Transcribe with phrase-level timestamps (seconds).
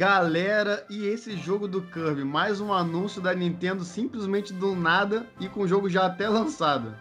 [0.00, 2.24] Galera, e esse jogo do Kirby?
[2.24, 6.96] Mais um anúncio da Nintendo simplesmente do nada e com o jogo já até lançado.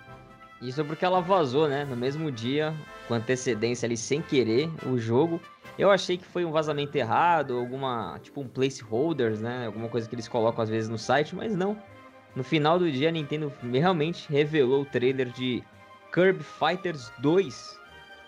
[0.61, 1.85] Isso porque ela vazou, né?
[1.85, 2.75] No mesmo dia,
[3.07, 5.39] com antecedência ali, sem querer, o jogo.
[5.77, 9.67] Eu achei que foi um vazamento errado, alguma, tipo um placeholders, né?
[9.67, 11.81] Alguma coisa que eles colocam às vezes no site, mas não.
[12.35, 15.63] No final do dia, a Nintendo realmente revelou o trailer de
[16.11, 17.78] Kirby Fighters 2,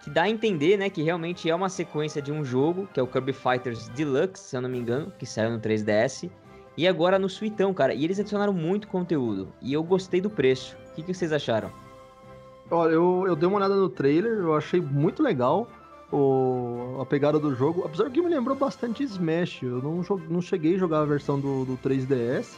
[0.03, 3.03] que dá a entender, né, que realmente é uma sequência de um jogo, que é
[3.03, 6.29] o Kirby Fighters Deluxe, se eu não me engano, que saiu no 3DS,
[6.75, 7.93] e agora no Suitão, cara.
[7.93, 10.75] E eles adicionaram muito conteúdo, e eu gostei do preço.
[10.91, 11.71] O que, que vocês acharam?
[12.69, 15.67] Olha, eu, eu dei uma olhada no trailer, eu achei muito legal
[16.11, 19.61] o, a pegada do jogo, apesar que me lembrou bastante Smash.
[19.61, 22.55] Eu não, não cheguei a jogar a versão do, do 3DS,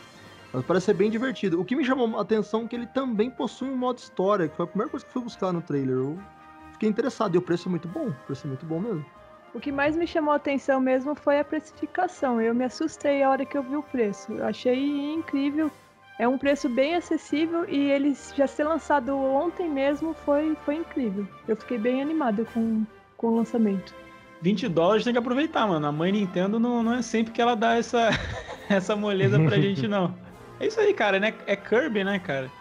[0.54, 1.60] mas parece ser bem divertido.
[1.60, 4.56] O que me chamou a atenção é que ele também possui um modo história, que
[4.56, 5.96] foi a primeira coisa que fui buscar no trailer.
[5.96, 6.20] Eu
[6.84, 9.06] fiquei interessado e o preço é muito bom, o preço é muito bom mesmo.
[9.54, 12.42] O que mais me chamou a atenção mesmo foi a precificação.
[12.42, 14.34] Eu me assustei a hora que eu vi o preço.
[14.34, 15.72] Eu achei incrível.
[16.18, 21.28] É um preço bem acessível e ele já ser lançado ontem mesmo foi, foi incrível.
[21.48, 22.84] Eu fiquei bem animada com,
[23.16, 23.94] com o lançamento.
[24.42, 25.86] 20 dólares tem que aproveitar, mano.
[25.86, 28.10] A mãe Nintendo não, não é sempre que ela dá essa,
[28.68, 30.16] essa moleza pra gente, não.
[30.60, 31.34] É isso aí, cara, né?
[31.46, 32.52] É Kirby, né, cara?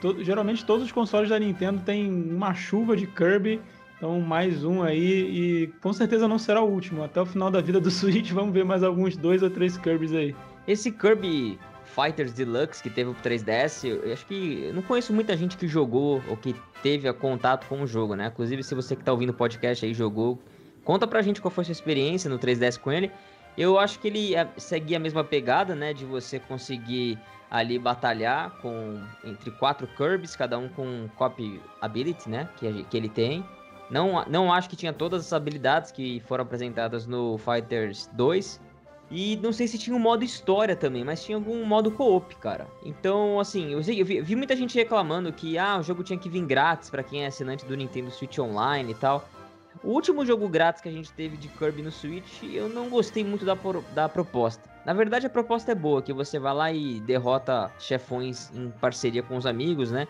[0.00, 3.60] Todo, geralmente todos os consoles da Nintendo tem uma chuva de Kirby.
[3.96, 7.02] Então, mais um aí e com certeza não será o último.
[7.02, 10.12] Até o final da vida do Switch, vamos ver mais alguns dois ou três Kirbys
[10.12, 10.36] aí.
[10.68, 15.34] Esse Kirby Fighters Deluxe que teve o 3DS, eu acho que eu não conheço muita
[15.34, 18.26] gente que jogou ou que teve contato com o jogo, né?
[18.26, 20.38] Inclusive, se você que tá ouvindo o podcast aí jogou,
[20.84, 23.10] conta pra gente qual foi a sua experiência no 3DS com ele.
[23.56, 25.94] Eu acho que ele é, seguia a mesma pegada, né?
[25.94, 27.18] De você conseguir
[27.50, 32.48] ali batalhar com entre quatro Kirby's, cada um com copy ability, né?
[32.56, 33.44] Que, que ele tem.
[33.90, 38.60] Não, não acho que tinha todas as habilidades que foram apresentadas no Fighters 2.
[39.08, 42.66] E não sei se tinha um modo história também, mas tinha algum modo co-op, cara.
[42.84, 46.28] Então, assim, eu, vi, eu vi, muita gente reclamando que ah, o jogo tinha que
[46.28, 49.28] vir grátis para quem é assinante do Nintendo Switch Online e tal.
[49.84, 53.22] O último jogo grátis que a gente teve de Kirby no Switch, eu não gostei
[53.22, 53.56] muito da,
[53.94, 54.68] da proposta.
[54.86, 59.20] Na verdade, a proposta é boa, que você vai lá e derrota chefões em parceria
[59.20, 60.06] com os amigos, né?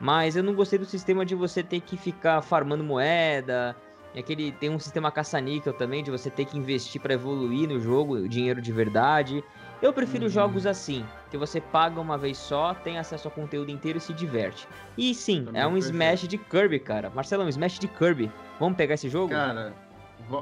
[0.00, 3.74] Mas eu não gostei do sistema de você ter que ficar farmando moeda,
[4.14, 7.80] e aquele tem um sistema caça-níquel também de você ter que investir para evoluir no
[7.80, 9.42] jogo, dinheiro de verdade.
[9.82, 10.30] Eu prefiro uhum.
[10.30, 14.12] jogos assim, que você paga uma vez só, tem acesso ao conteúdo inteiro e se
[14.12, 14.68] diverte.
[14.96, 15.94] E sim, também é um perfeito.
[15.94, 17.10] Smash de Kirby, cara.
[17.10, 18.30] Marcelo, um Smash de Kirby.
[18.60, 19.30] Vamos pegar esse jogo?
[19.32, 19.74] Cara,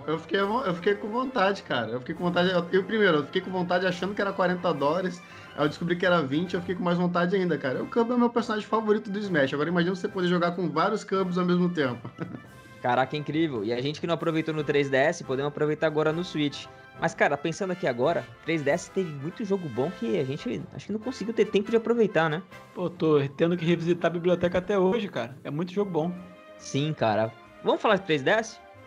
[0.07, 1.93] eu fiquei, eu fiquei com vontade, cara.
[1.93, 2.51] Eu fiquei com vontade.
[2.51, 5.23] Eu, eu, primeiro, eu fiquei com vontade achando que era 40 dólares.
[5.57, 7.83] Aí eu descobri que era 20, eu fiquei com mais vontade ainda, cara.
[7.83, 9.55] O Kirby é o meu personagem favorito do Smash.
[9.55, 12.09] Agora imagina você poder jogar com vários Kirbys ao mesmo tempo.
[12.83, 13.65] Caraca, é incrível.
[13.65, 16.67] E a gente que não aproveitou no 3DS, podemos aproveitar agora no Switch.
[17.01, 20.93] Mas, cara, pensando aqui agora, 3DS teve muito jogo bom que a gente acho que
[20.93, 22.43] não conseguiu ter tempo de aproveitar, né?
[22.75, 25.37] Pô, tô tendo que revisitar a biblioteca até hoje, cara.
[25.45, 26.13] É muito jogo bom.
[26.57, 27.33] Sim, cara.
[27.63, 28.59] Vamos falar de 3DS?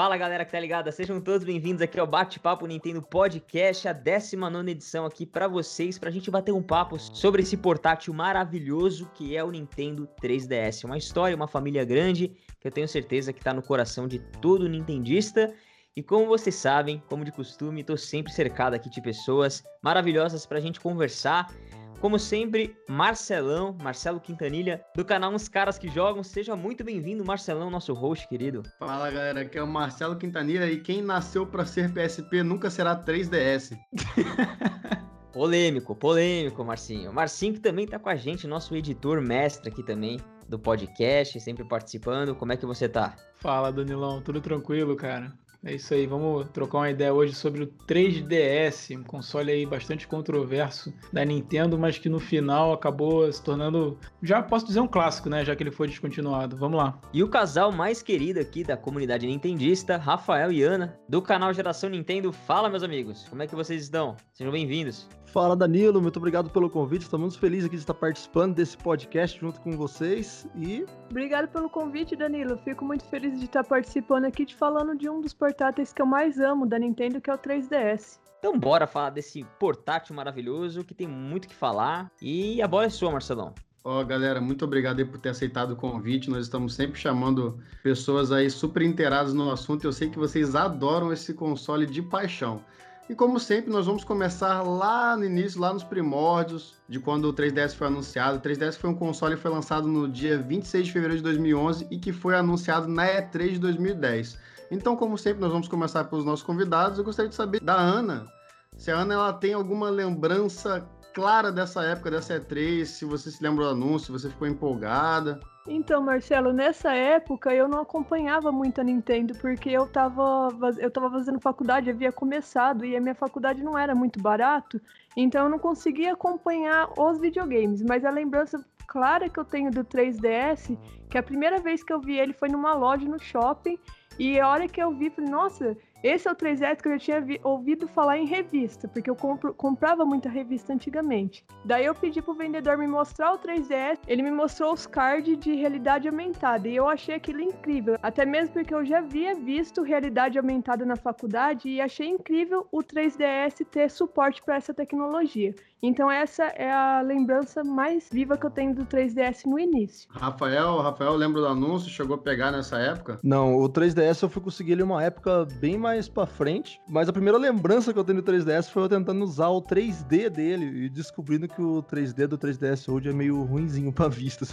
[0.00, 4.70] Fala galera que tá ligada, sejam todos bem-vindos aqui ao Bate-Papo Nintendo Podcast, a 19
[4.70, 9.44] edição aqui para vocês, pra gente bater um papo sobre esse portátil maravilhoso que é
[9.44, 10.84] o Nintendo 3DS.
[10.84, 14.70] Uma história, uma família grande que eu tenho certeza que tá no coração de todo
[14.70, 15.52] nintendista.
[15.94, 20.60] E como vocês sabem, como de costume, tô sempre cercado aqui de pessoas maravilhosas pra
[20.60, 21.52] gente conversar
[22.00, 26.24] como sempre, Marcelão, Marcelo Quintanilha, do canal Uns Caras que Jogam.
[26.24, 28.62] Seja muito bem-vindo, Marcelão, nosso host, querido.
[28.78, 32.96] Fala, galera, aqui é o Marcelo Quintanilha e quem nasceu para ser PSP nunca será
[32.96, 33.78] 3DS.
[35.30, 37.12] polêmico, polêmico, Marcinho.
[37.12, 40.18] Marcinho que também tá com a gente, nosso editor mestre aqui também
[40.48, 42.34] do podcast, sempre participando.
[42.34, 43.14] Como é que você tá?
[43.36, 45.32] Fala, Danilão, tudo tranquilo, cara?
[45.62, 50.08] É isso aí, vamos trocar uma ideia hoje sobre o 3DS, um console aí bastante
[50.08, 55.28] controverso da Nintendo, mas que no final acabou se tornando, já posso dizer um clássico,
[55.28, 56.56] né, já que ele foi descontinuado.
[56.56, 56.98] Vamos lá.
[57.12, 61.90] E o casal mais querido aqui da comunidade nintendista, Rafael e Ana, do canal Geração
[61.90, 62.32] Nintendo.
[62.32, 64.16] Fala, meus amigos, como é que vocês estão?
[64.32, 65.06] Sejam bem-vindos.
[65.32, 67.02] Fala Danilo, muito obrigado pelo convite.
[67.02, 71.70] Estamos muito felizes aqui de estar participando desse podcast junto com vocês e Obrigado pelo
[71.70, 72.58] convite, Danilo.
[72.64, 76.06] Fico muito feliz de estar participando aqui te falando de um dos portáteis que eu
[76.06, 78.18] mais amo da Nintendo, que é o 3DS.
[78.40, 82.10] Então bora falar desse portátil maravilhoso que tem muito que falar.
[82.20, 83.54] E a bola é sua, Marcelão.
[83.84, 86.28] Ó, oh, galera, muito obrigado aí por ter aceitado o convite.
[86.28, 89.84] Nós estamos sempre chamando pessoas aí super inteiradas no assunto.
[89.84, 92.62] Eu sei que vocês adoram esse console de paixão.
[93.10, 97.32] E como sempre, nós vamos começar lá no início, lá nos primórdios, de quando o
[97.32, 98.38] 3DS foi anunciado.
[98.38, 101.88] O 3DS foi um console que foi lançado no dia 26 de fevereiro de 2011
[101.90, 104.38] e que foi anunciado na E3 de 2010.
[104.70, 106.98] Então, como sempre, nós vamos começar pelos nossos convidados.
[106.98, 108.28] Eu gostaria de saber da Ana,
[108.76, 113.42] se a Ana ela tem alguma lembrança clara dessa época, dessa E3, se você se
[113.42, 115.40] lembra do anúncio, se você ficou empolgada.
[115.72, 121.08] Então, Marcelo, nessa época eu não acompanhava muito a Nintendo, porque eu tava, eu tava
[121.08, 124.80] fazendo faculdade, havia começado, e a minha faculdade não era muito barato,
[125.16, 127.82] então eu não conseguia acompanhar os videogames.
[127.82, 130.76] Mas a lembrança clara que eu tenho do 3DS,
[131.08, 133.78] que a primeira vez que eu vi ele foi numa loja no shopping,
[134.18, 136.98] e a hora que eu vi, falei, nossa, esse é o 3S que eu já
[136.98, 141.44] tinha vi, ouvido falar em revista, porque eu compro, comprava muita revista antigamente.
[141.64, 145.54] Daí eu pedi pro vendedor me mostrar o 3DS, ele me mostrou os cards de
[145.54, 150.38] realidade aumentada e eu achei aquilo incrível, até mesmo porque eu já havia visto realidade
[150.38, 155.54] aumentada na faculdade e achei incrível o 3DS ter suporte para essa tecnologia.
[155.82, 160.08] Então essa é a lembrança mais viva que eu tenho do 3DS no início.
[160.12, 161.90] Rafael, Rafael lembra do anúncio?
[161.90, 163.18] Chegou a pegar nessa época?
[163.22, 167.12] Não, o 3DS eu fui conseguir ele uma época bem mais para frente, mas a
[167.12, 170.88] primeira lembrança que eu tenho do 3DS foi eu tentando usar o 3D dele e
[170.88, 174.44] descobrindo que o 3D do 3DS hoje é meio ruinzinho pra vista.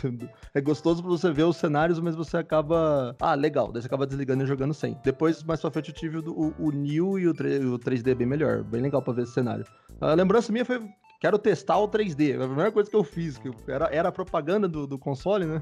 [0.53, 3.15] É gostoso pra você ver os cenários, mas você acaba.
[3.19, 4.97] Ah, legal, daí você acaba desligando e jogando sem.
[5.03, 8.27] Depois, mais pra frente, eu tive o, o, New e o, 3, o 3D bem
[8.27, 9.65] melhor, bem legal pra ver esse cenário.
[10.01, 10.81] A lembrança minha foi
[11.19, 12.35] quero testar o 3D.
[12.35, 15.61] A primeira coisa que eu fiz, que era, era a propaganda do, do console, né?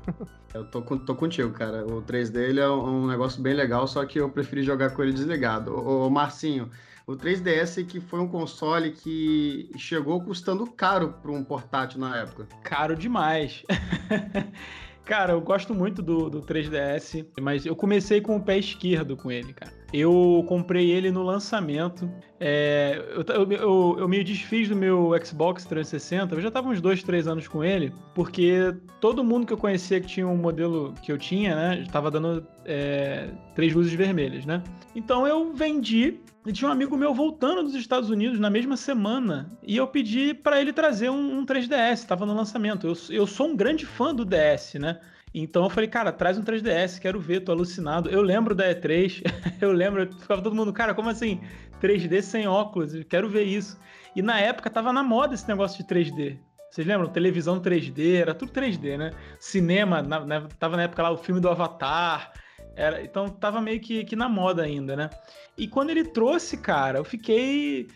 [0.54, 1.86] Eu tô, tô contigo, cara.
[1.86, 5.14] O 3D ele é um negócio bem legal, só que eu preferi jogar com ele
[5.14, 5.74] desligado.
[5.74, 6.70] Ô, ô Marcinho,
[7.08, 12.48] o 3DS que foi um console que chegou custando caro para um portátil na época.
[12.64, 13.64] Caro demais.
[15.06, 19.32] Cara, eu gosto muito do, do 3DS, mas eu comecei com o pé esquerdo com
[19.32, 19.72] ele, cara.
[19.98, 22.12] Eu comprei ele no lançamento.
[22.38, 26.36] É, eu, eu, eu, me desfiz do meu Xbox 360.
[26.36, 30.02] Eu já tava uns dois, três anos com ele, porque todo mundo que eu conhecia
[30.02, 34.62] que tinha um modelo que eu tinha, né, estava dando é, três luzes vermelhas, né?
[34.94, 39.50] Então eu vendi e tinha um amigo meu voltando dos Estados Unidos na mesma semana
[39.64, 42.86] e eu pedi para ele trazer um, um 3DS, estava no lançamento.
[42.86, 45.00] Eu, eu sou um grande fã do DS, né?
[45.38, 48.10] Então eu falei, cara, traz um 3DS, quero ver, tô alucinado.
[48.10, 49.22] Eu lembro da E3,
[49.60, 51.42] eu lembro, ficava todo mundo, cara, como assim?
[51.82, 53.78] 3D sem óculos, quero ver isso.
[54.16, 56.40] E na época tava na moda esse negócio de 3D.
[56.72, 57.10] Vocês lembram?
[57.10, 59.12] Televisão 3D, era tudo 3D, né?
[59.38, 62.32] Cinema, na, na, tava na época lá o filme do Avatar.
[62.74, 65.10] Era, então tava meio que, que na moda ainda, né?
[65.58, 67.90] E quando ele trouxe, cara, eu fiquei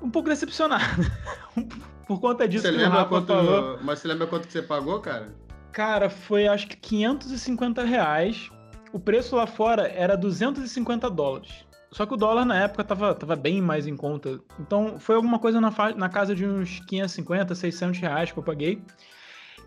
[0.00, 0.82] um pouco decepcionado.
[2.08, 3.78] Por conta disso você lembra quanto, falou.
[3.82, 5.45] Mas você lembra quanto que você pagou, cara?
[5.76, 8.50] Cara, foi acho que 550 reais.
[8.94, 11.66] O preço lá fora era 250 dólares.
[11.92, 14.40] Só que o dólar na época tava, tava bem mais em conta.
[14.58, 18.82] Então foi alguma coisa na, na casa de uns 550, 600 reais que eu paguei.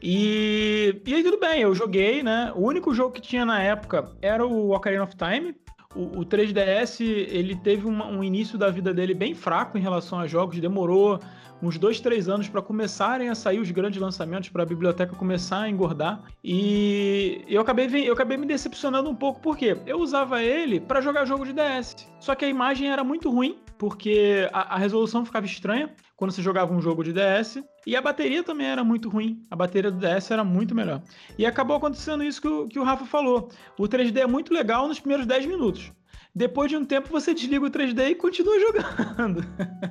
[0.02, 2.52] E, e aí tudo bem, eu joguei, né?
[2.56, 5.56] O único jogo que tinha na época era o Ocarina of Time.
[5.94, 10.20] O, o 3DS, ele teve uma, um início da vida dele bem fraco em relação
[10.20, 11.20] a jogos, demorou
[11.62, 15.62] uns dois, três anos para começarem a sair os grandes lançamentos, para a biblioteca começar
[15.62, 16.24] a engordar.
[16.44, 21.26] E eu acabei, eu acabei me decepcionando um pouco, porque eu usava ele para jogar
[21.26, 22.08] jogo de DS.
[22.20, 26.42] Só que a imagem era muito ruim, porque a, a resolução ficava estranha quando você
[26.42, 27.64] jogava um jogo de DS.
[27.88, 29.42] E a bateria também era muito ruim.
[29.50, 31.02] A bateria do DS era muito melhor.
[31.38, 33.50] E acabou acontecendo isso que o, que o Rafa falou.
[33.78, 35.92] O 3D é muito legal nos primeiros 10 minutos.
[36.34, 39.44] Depois de um tempo você desliga o 3D e continua jogando.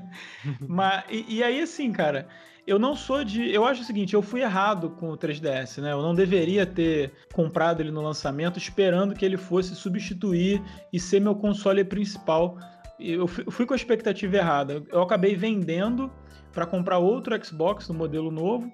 [0.67, 2.29] Mas, e, e, aí, assim, cara,
[2.67, 3.53] eu não sou de.
[3.53, 5.93] Eu acho o seguinte, eu fui errado com o 3DS, né?
[5.93, 11.21] Eu não deveria ter comprado ele no lançamento esperando que ele fosse substituir e ser
[11.21, 12.59] meu console principal
[12.99, 14.83] eu fui com a expectativa errada.
[14.91, 16.11] Eu acabei vendendo
[16.53, 18.71] para comprar outro Xbox no modelo novo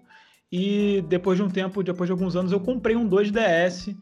[0.50, 3.94] e depois de um tempo, depois de alguns anos, eu comprei um 2DS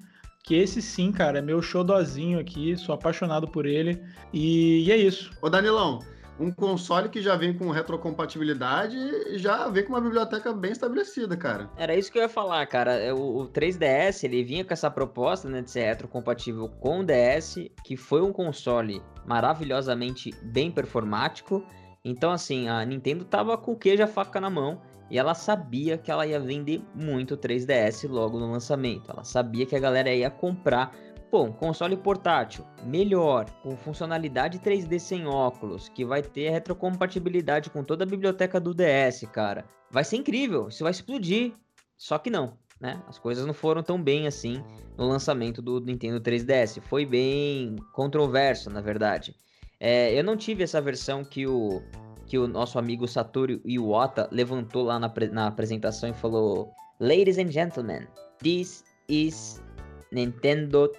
[0.43, 4.03] que esse sim, cara, é meu xodózinho aqui, sou apaixonado por ele.
[4.33, 5.31] E, e é isso.
[5.41, 6.01] Ô Danilão,
[6.39, 11.37] um console que já vem com retrocompatibilidade e já vem com uma biblioteca bem estabelecida,
[11.37, 11.71] cara.
[11.77, 12.95] Era isso que eu ia falar, cara.
[12.95, 17.05] É, o, o 3DS, ele vinha com essa proposta, né, de ser retrocompatível com o
[17.05, 21.65] DS, que foi um console maravilhosamente bem performático.
[22.05, 24.81] Então, assim, a Nintendo tava com o queijo a faca na mão
[25.13, 29.11] e ela sabia que ela ia vender muito 3DS logo no lançamento.
[29.11, 30.97] Ela sabia que a galera ia comprar
[31.31, 38.05] um console portátil melhor, com funcionalidade 3D sem óculos, que vai ter retrocompatibilidade com toda
[38.05, 39.67] a biblioteca do DS, cara.
[39.91, 41.53] Vai ser incrível, isso vai explodir.
[41.99, 43.03] Só que não, né?
[43.07, 44.65] As coisas não foram tão bem assim
[44.97, 46.81] no lançamento do Nintendo 3DS.
[46.81, 49.35] Foi bem controverso, na verdade.
[49.79, 51.83] É, eu não tive essa versão que o,
[52.33, 57.51] que o nosso amigo Satoru Iwata levantou lá na, na apresentação e falou: Ladies and
[57.51, 58.09] gentlemen,
[58.43, 59.63] this is
[60.11, 60.91] Nintendo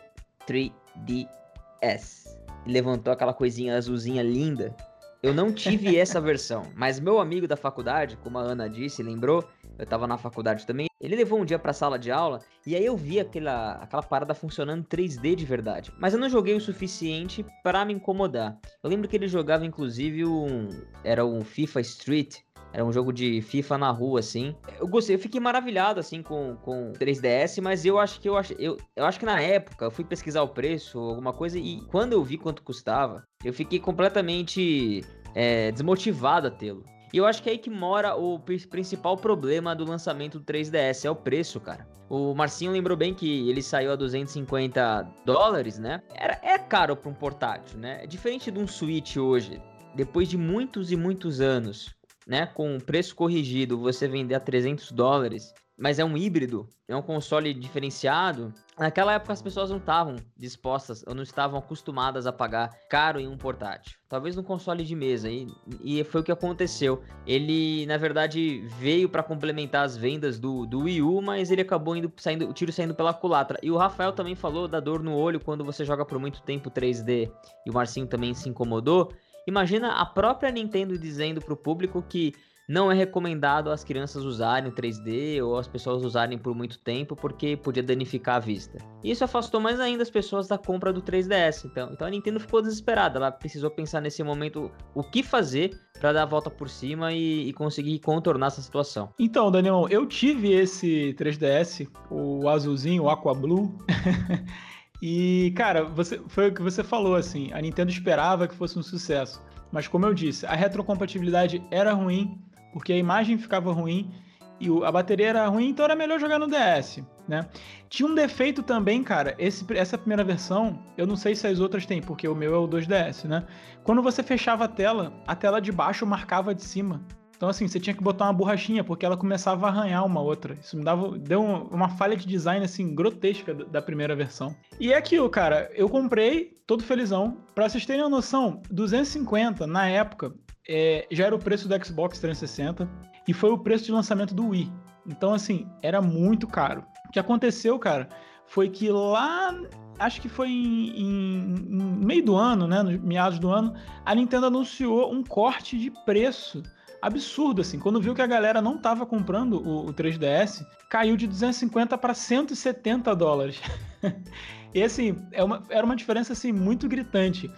[0.47, 2.37] 3DS.
[2.67, 4.75] Levantou aquela coisinha azulzinha linda.
[5.23, 9.43] Eu não tive essa versão, mas meu amigo da faculdade, como a Ana disse, lembrou,
[9.77, 12.85] eu tava na faculdade também, ele levou um dia pra sala de aula e aí
[12.85, 15.91] eu vi aquela, aquela parada funcionando 3D de verdade.
[15.99, 18.57] Mas eu não joguei o suficiente para me incomodar.
[18.81, 20.69] Eu lembro que ele jogava inclusive um.
[21.03, 22.37] Era um FIFA Street,
[22.73, 24.55] era um jogo de FIFA na rua, assim.
[24.79, 28.77] Eu gostei, eu fiquei maravilhado, assim, com, com 3DS, mas eu acho que eu, eu,
[28.95, 32.23] eu acho que na época eu fui pesquisar o preço, alguma coisa, e quando eu
[32.23, 36.83] vi quanto custava, eu fiquei completamente é, desmotivado a tê-lo.
[37.13, 41.05] E eu acho que é aí que mora o principal problema do lançamento do 3DS,
[41.05, 41.87] é o preço, cara.
[42.09, 46.01] O Marcinho lembrou bem que ele saiu a 250 dólares, né?
[46.15, 48.03] Era, é caro para um portátil, né?
[48.03, 49.61] É diferente de um Switch hoje.
[49.93, 51.93] Depois de muitos e muitos anos,
[52.25, 57.01] né, com preço corrigido, você vender a 300 dólares, mas é um híbrido, é um
[57.03, 62.71] console diferenciado, naquela época as pessoas não estavam dispostas ou não estavam acostumadas a pagar
[62.89, 63.97] caro em um portátil.
[64.09, 65.47] Talvez no console de mesa, e,
[65.83, 67.01] e foi o que aconteceu.
[67.25, 71.95] Ele, na verdade, veio para complementar as vendas do, do Wii U, mas ele acabou
[71.95, 73.59] indo, saindo, o tiro saindo pela culatra.
[73.63, 76.69] E o Rafael também falou da dor no olho quando você joga por muito tempo
[76.69, 77.31] 3D,
[77.65, 79.11] e o Marcinho também se incomodou.
[79.45, 82.33] Imagina a própria Nintendo dizendo para o público que
[82.73, 87.15] não é recomendado as crianças usarem o 3D ou as pessoas usarem por muito tempo
[87.15, 88.79] porque podia danificar a vista.
[89.03, 91.65] Isso afastou mais ainda as pessoas da compra do 3DS.
[91.65, 93.19] Então, então a Nintendo ficou desesperada.
[93.19, 97.47] Ela precisou pensar nesse momento o que fazer para dar a volta por cima e,
[97.49, 99.13] e, conseguir contornar essa situação.
[99.19, 103.77] Então, Daniel, eu tive esse 3DS, o azulzinho, o Aqua Blue.
[105.05, 108.81] E, cara, você, foi o que você falou, assim, a Nintendo esperava que fosse um
[108.81, 109.43] sucesso.
[109.69, 112.39] Mas como eu disse, a retrocompatibilidade era ruim,
[112.73, 114.11] porque a imagem ficava ruim
[114.59, 117.47] e a bateria era ruim, então era melhor jogar no DS, né?
[117.89, 121.85] Tinha um defeito também, cara, esse, essa primeira versão, eu não sei se as outras
[121.85, 123.45] têm, porque o meu é o 2DS, né?
[123.83, 127.01] Quando você fechava a tela, a tela de baixo marcava de cima.
[127.35, 130.53] Então, assim, você tinha que botar uma borrachinha, porque ela começava a arranhar uma outra.
[130.61, 131.17] Isso me dava.
[131.17, 134.55] Deu uma falha de design, assim, grotesca da primeira versão.
[134.79, 135.69] E é aquilo, cara.
[135.75, 137.37] Eu comprei, todo felizão.
[137.53, 140.33] Pra vocês terem uma noção, 250 na época
[140.67, 142.89] é, já era o preço do Xbox 360
[143.27, 144.71] e foi o preço de lançamento do Wii.
[145.05, 146.85] Então, assim, era muito caro.
[147.07, 148.07] O que aconteceu, cara,
[148.47, 149.53] foi que lá
[149.99, 153.73] acho que foi em, em, em, meio do ano, né, meados do ano,
[154.05, 156.63] a Nintendo anunciou um corte de preço
[157.01, 157.79] absurdo, assim.
[157.79, 162.13] Quando viu que a galera não tava comprando o, o 3DS, caiu de 250 para
[162.13, 163.61] 170 dólares.
[164.73, 167.51] e assim, é uma, era uma diferença assim muito gritante.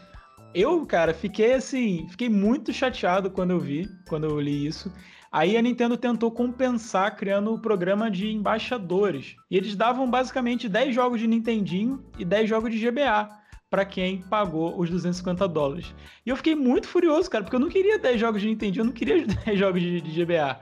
[0.56, 4.90] Eu, cara, fiquei assim, fiquei muito chateado quando eu vi, quando eu li isso.
[5.30, 9.36] Aí a Nintendo tentou compensar criando o programa de embaixadores.
[9.52, 13.28] E eles davam basicamente 10 jogos de Nintendinho e 10 jogos de GBA
[13.70, 15.94] para quem pagou os 250 dólares.
[16.26, 18.86] E eu fiquei muito furioso, cara, porque eu não queria 10 jogos de Nintendo, eu
[18.86, 20.58] não queria 10 jogos de, de GBA.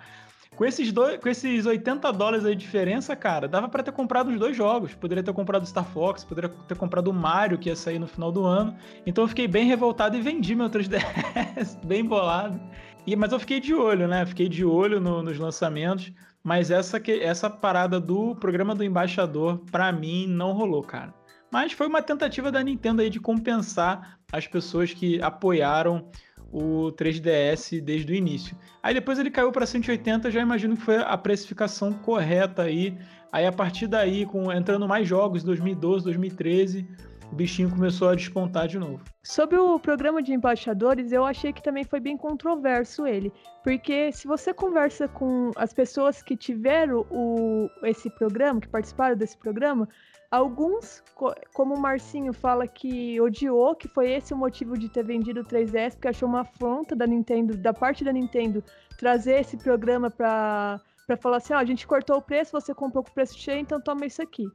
[0.55, 4.29] Com esses, dois, com esses 80 dólares aí de diferença, cara, dava para ter comprado
[4.29, 4.93] os dois jogos.
[4.93, 8.31] Poderia ter comprado Star Fox, poderia ter comprado o Mario, que ia sair no final
[8.31, 8.75] do ano.
[9.05, 12.60] Então eu fiquei bem revoltado e vendi meu 3DS, bem bolado.
[13.05, 14.25] E, mas eu fiquei de olho, né?
[14.25, 16.12] Fiquei de olho no, nos lançamentos.
[16.43, 21.13] Mas essa, que, essa parada do programa do embaixador, para mim, não rolou, cara.
[21.50, 26.10] Mas foi uma tentativa da Nintendo aí de compensar as pessoas que apoiaram
[26.53, 28.55] o 3DS desde o início.
[28.81, 32.95] Aí depois ele caiu para 180, já imagino que foi a precificação correta aí.
[33.31, 36.88] Aí a partir daí, com entrando mais jogos, 2012, 2013,
[37.31, 39.03] o bichinho começou a despontar de novo.
[39.24, 43.33] Sobre o programa de embaixadores, eu achei que também foi bem controverso ele.
[43.63, 49.36] Porque se você conversa com as pessoas que tiveram o, esse programa, que participaram desse
[49.36, 49.89] programa,
[50.34, 51.04] alguns,
[51.54, 55.46] como o Marcinho fala que odiou, que foi esse o motivo de ter vendido o
[55.46, 58.63] 3DS, porque achou uma afronta da Nintendo, da parte da Nintendo,
[58.98, 63.04] trazer esse programa para para falar assim, ó, a gente cortou o preço, você comprou
[63.04, 64.46] com o preço cheio, então toma isso aqui.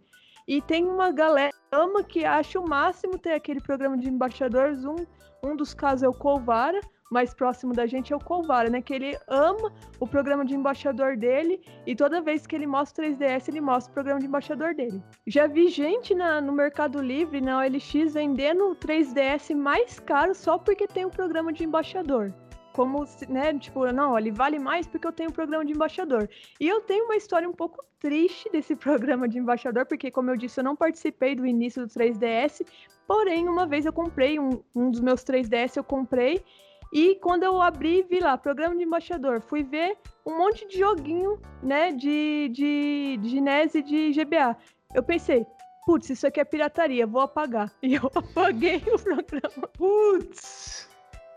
[0.49, 4.83] E tem uma galera ama que acha o máximo ter aquele programa de embaixadores.
[4.83, 4.97] Um,
[5.45, 8.83] um dos casos é o Colvara, mais próximo da gente é o Colvara, né?
[8.83, 13.11] Que ele ama o programa de embaixador dele e toda vez que ele mostra o
[13.11, 15.03] 3DS, ele mostra o programa de embaixador dele.
[15.27, 20.59] Já vi gente na, no Mercado Livre, na OLX, vendendo o 3DS mais caro só
[20.59, 22.33] porque tem o programa de embaixador
[22.79, 26.31] como, né, tipo, não, ele vale mais porque eu tenho um programa de embaixador.
[26.61, 30.37] E eu tenho uma história um pouco triste desse programa de embaixador, porque, como eu
[30.37, 32.65] disse, eu não participei do início do 3DS,
[33.05, 36.45] porém, uma vez eu comprei, um, um dos meus 3DS eu comprei,
[36.93, 41.41] e quando eu abri, vi lá, programa de embaixador, fui ver um monte de joguinho,
[41.63, 44.57] né, de, de, de NES e de GBA.
[44.95, 45.47] Eu pensei,
[45.85, 47.73] putz, isso aqui é pirataria, vou apagar.
[47.83, 49.69] E eu apaguei o programa.
[49.75, 50.89] Putz!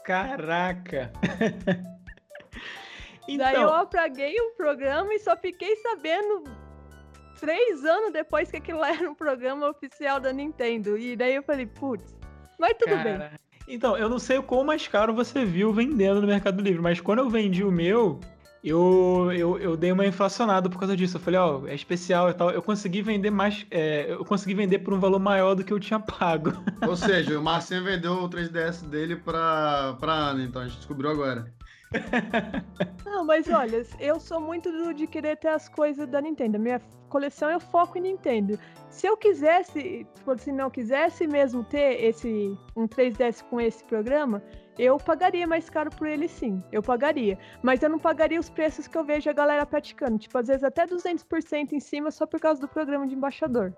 [0.06, 1.12] Caraca!
[3.28, 3.38] então...
[3.38, 6.44] Daí eu apaguei o programa e só fiquei sabendo
[7.40, 10.98] três anos depois que aquilo era um programa oficial da Nintendo.
[10.98, 12.16] E daí eu falei, putz,
[12.58, 13.18] mas tudo Cara...
[13.18, 13.51] bem.
[13.74, 17.00] Então, eu não sei o quão mais caro você viu vendendo no Mercado Livre, mas
[17.00, 18.20] quando eu vendi o meu,
[18.62, 21.16] eu, eu, eu dei uma inflacionada por causa disso.
[21.16, 22.52] Eu falei, ó, oh, é especial e tal.
[22.52, 23.66] Eu consegui vender mais.
[23.72, 26.52] É, eu consegui vender por um valor maior do que eu tinha pago.
[26.86, 31.10] Ou seja, o Marcinho vendeu o 3DS dele pra, pra Ana, então a gente descobriu
[31.10, 31.50] agora.
[33.06, 36.60] Não, mas olha, eu sou muito do, de querer ter as coisas da Nintendo.
[36.60, 38.58] Minha coleção eu foco em Nintendo.
[38.90, 44.42] Se eu quisesse, se não quisesse mesmo ter esse um 3DS com esse programa,
[44.80, 47.38] eu pagaria mais caro por ele sim, eu pagaria.
[47.62, 50.64] Mas eu não pagaria os preços que eu vejo a galera praticando, tipo, às vezes
[50.64, 53.74] até 200% em cima só por causa do programa de embaixador.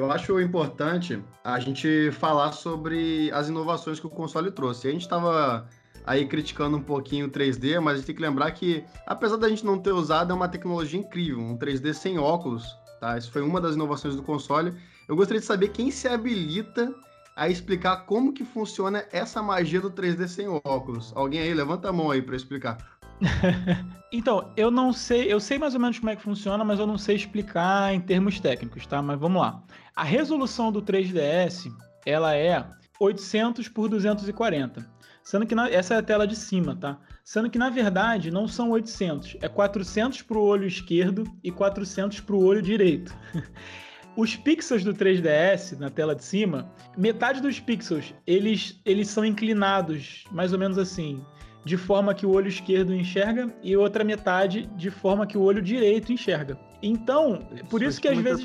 [0.00, 4.88] Eu acho importante a gente falar sobre as inovações que o console trouxe.
[4.88, 5.68] A gente estava
[6.06, 9.46] aí criticando um pouquinho o 3D, mas a gente tem que lembrar que, apesar da
[9.46, 13.18] gente não ter usado, é uma tecnologia incrível, um 3D sem óculos, tá?
[13.18, 14.72] Isso foi uma das inovações do console.
[15.06, 16.90] Eu gostaria de saber quem se habilita
[17.36, 21.12] a explicar como que funciona essa magia do 3D sem óculos.
[21.14, 22.78] Alguém aí, levanta a mão aí para explicar.
[24.12, 26.86] então, eu não sei, eu sei mais ou menos como é que funciona, mas eu
[26.86, 29.02] não sei explicar em termos técnicos, tá?
[29.02, 29.62] Mas vamos lá.
[29.94, 31.70] A resolução do 3DS,
[32.06, 32.64] ela é
[32.98, 35.00] 800 por 240.
[35.22, 36.98] Sendo que na, essa é a tela de cima, tá?
[37.24, 42.20] Sendo que na verdade não são 800, é 400 para o olho esquerdo e 400
[42.20, 43.14] para o olho direito.
[44.16, 50.24] Os pixels do 3DS na tela de cima, metade dos pixels eles, eles são inclinados,
[50.32, 51.24] mais ou menos assim,
[51.64, 55.60] de forma que o olho esquerdo enxerga e outra metade de forma que o olho
[55.60, 56.58] direito enxerga.
[56.82, 58.44] Então, isso por isso que às vezes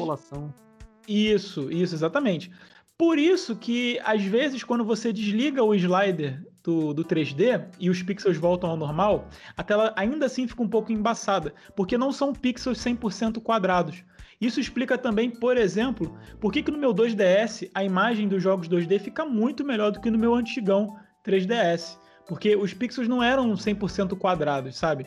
[1.07, 2.51] isso, isso exatamente.
[2.97, 8.01] Por isso que às vezes quando você desliga o slider do, do 3D e os
[8.01, 12.33] pixels voltam ao normal, a tela ainda assim fica um pouco embaçada, porque não são
[12.33, 14.03] pixels 100% quadrados.
[14.39, 18.67] Isso explica também, por exemplo, por que, que no meu 2DS a imagem dos jogos
[18.67, 21.97] 2D fica muito melhor do que no meu antigão 3DS.
[22.27, 25.05] Porque os pixels não eram 100% quadrados, sabe?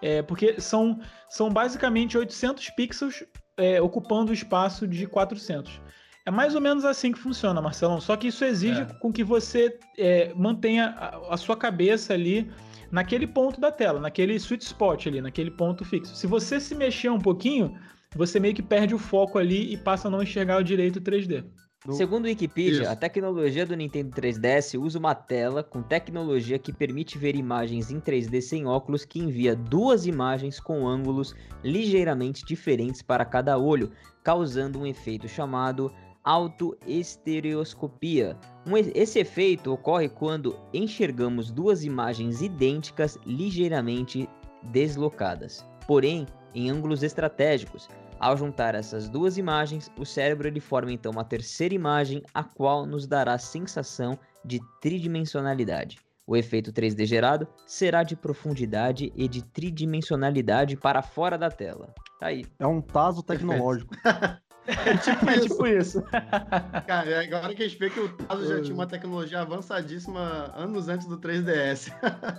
[0.00, 3.24] É, porque são, são basicamente 800 pixels
[3.56, 5.80] é, ocupando o espaço de 400.
[6.26, 8.00] É mais ou menos assim que funciona, Marcelão.
[8.00, 8.84] Só que isso exige é.
[8.84, 12.50] com que você é, mantenha a, a, sua cabeça ali
[12.90, 16.14] naquele ponto da tela, naquele sweet spot ali, naquele ponto fixo.
[16.14, 17.78] Se você se mexer um pouquinho,
[18.16, 21.44] você meio que perde o foco ali e passa a não enxergar o direito 3D.
[21.90, 22.90] Segundo o Wikipedia, Isso.
[22.90, 28.00] a tecnologia do Nintendo 3DS usa uma tela com tecnologia que permite ver imagens em
[28.00, 33.92] 3D sem óculos que envia duas imagens com ângulos ligeiramente diferentes para cada olho,
[34.22, 35.92] causando um efeito chamado
[36.24, 38.34] autoestereoscopia.
[38.66, 44.26] Um, esse efeito ocorre quando enxergamos duas imagens idênticas ligeiramente
[44.62, 47.90] deslocadas, porém em ângulos estratégicos.
[48.18, 52.86] Ao juntar essas duas imagens, o cérebro ele forma então uma terceira imagem, a qual
[52.86, 55.98] nos dará a sensação de tridimensionalidade.
[56.26, 61.94] O efeito 3D gerado será de profundidade e de tridimensionalidade para fora da tela.
[62.18, 62.46] Tá aí.
[62.58, 63.94] É um taso tecnológico.
[64.66, 66.02] É tipo, é tipo isso.
[66.86, 70.52] Cara, é agora que a gente vê que o Tazo já tinha uma tecnologia avançadíssima
[70.56, 71.92] anos antes do 3DS.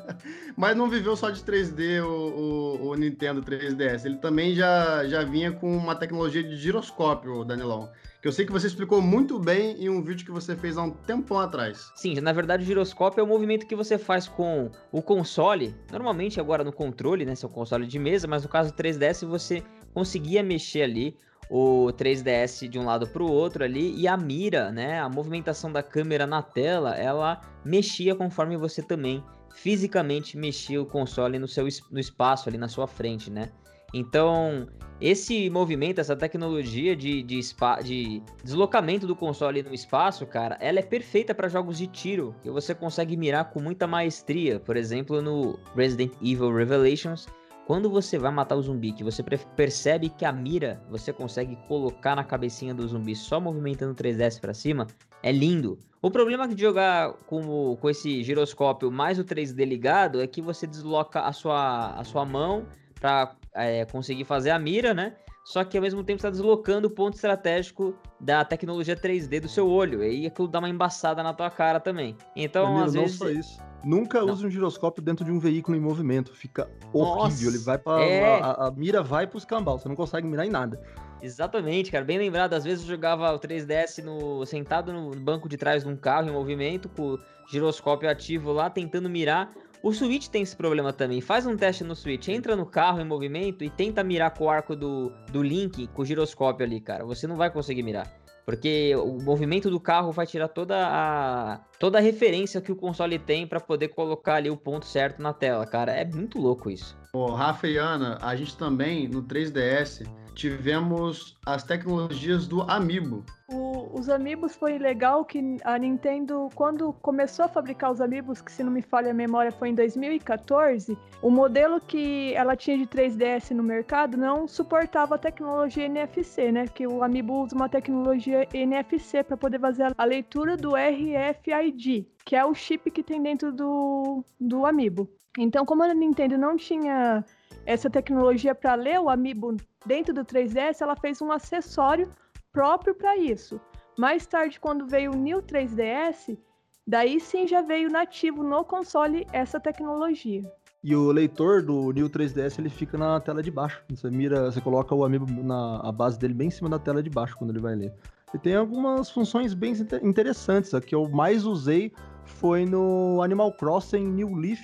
[0.58, 4.06] Mas não viveu só de 3D o, o, o, Nintendo 3DS.
[4.06, 7.92] Ele também já, já vinha com uma tecnologia de giroscópio, Danilão.
[8.22, 10.82] Que eu sei que você explicou muito bem em um vídeo que você fez há
[10.82, 11.92] um tempão atrás.
[11.96, 15.76] Sim, na verdade o giroscópio é o movimento que você faz com o console.
[15.92, 17.36] Normalmente agora no controle, né?
[17.36, 21.16] Seu console de mesa, mas no caso do 3DS você conseguia mexer ali
[21.50, 25.72] o 3DS de um lado para o outro ali e a mira, né, a movimentação
[25.72, 29.24] da câmera na tela, ela mexia conforme você também
[29.56, 33.50] fisicamente mexia o console no seu no espaço ali na sua frente, né?
[33.94, 34.68] Então,
[35.00, 37.40] esse movimento, essa tecnologia de, de,
[37.84, 42.50] de deslocamento do console no espaço, cara, ela é perfeita para jogos de tiro, que
[42.50, 44.60] você consegue mirar com muita maestria.
[44.60, 47.26] Por exemplo, no Resident Evil Revelations,
[47.66, 49.24] quando você vai matar o zumbi, que você
[49.56, 54.40] percebe que a mira você consegue colocar na cabecinha do zumbi só movimentando o 3DS
[54.40, 54.88] para cima,
[55.24, 55.80] é lindo.
[56.02, 60.68] O problema de jogar com, com esse giroscópio mais o 3D ligado é que você
[60.68, 62.68] desloca a sua, a sua mão
[63.00, 65.16] para é, conseguir fazer a mira, né?
[65.44, 69.68] Só que ao mesmo tempo está deslocando o ponto estratégico da tecnologia 3D do seu
[69.68, 70.04] olho.
[70.04, 72.16] E aí aquilo dá uma embaçada na tua cara também.
[72.36, 73.18] Então, Danilo, às não vezes.
[73.18, 73.62] Só isso.
[73.86, 74.34] Nunca não.
[74.34, 76.34] use um giroscópio dentro de um veículo em movimento.
[76.34, 77.24] Fica horrível.
[77.24, 78.42] Nossa, Ele vai para é...
[78.42, 79.78] a, a, mira vai pro escambau.
[79.78, 80.82] Você não consegue mirar em nada.
[81.22, 82.04] Exatamente, cara.
[82.04, 82.54] Bem lembrado.
[82.54, 86.28] Às vezes eu jogava o 3DS no, sentado no banco de trás de um carro
[86.28, 89.54] em movimento, com o giroscópio ativo lá, tentando mirar.
[89.84, 91.22] O Switch tem esse problema também.
[91.22, 94.50] Faz um teste no Switch, entra no carro em movimento e tenta mirar com o
[94.50, 97.06] arco do, do Link, com o giroscópio ali, cara.
[97.06, 98.12] Você não vai conseguir mirar.
[98.46, 103.18] Porque o movimento do carro vai tirar toda a toda a referência que o console
[103.18, 105.92] tem para poder colocar ali o ponto certo na tela, cara.
[105.92, 106.96] É muito louco isso.
[107.14, 113.24] Ô, Rafa e Ana, a gente também no 3DS tivemos as tecnologias do Amiibo.
[113.48, 118.52] O, os Amiibos foi legal que a Nintendo, quando começou a fabricar os Amiibos, que
[118.52, 122.86] se não me falha a memória foi em 2014, o modelo que ela tinha de
[122.86, 126.68] 3DS no mercado não suportava a tecnologia NFC, né?
[126.68, 132.36] Que o Amiibo usa uma tecnologia NFC para poder fazer a leitura do RFID, que
[132.36, 135.10] é o chip que tem dentro do, do Amiibo.
[135.38, 137.24] Então, como a Nintendo não tinha
[137.66, 142.10] essa tecnologia para ler o Amiibo dentro do 3DS, ela fez um acessório
[142.52, 143.60] próprio para isso.
[143.98, 146.38] Mais tarde, quando veio o New 3DS,
[146.86, 150.42] daí sim já veio nativo no console essa tecnologia.
[150.84, 153.84] E o leitor do New 3DS ele fica na tela de baixo.
[153.90, 157.02] Você mira, você coloca o amiibo na a base dele bem em cima da tela
[157.02, 157.92] de baixo quando ele vai ler.
[158.34, 160.74] E tem algumas funções bem interessantes.
[160.76, 161.92] A que eu mais usei
[162.24, 164.62] foi no Animal Crossing New Leaf,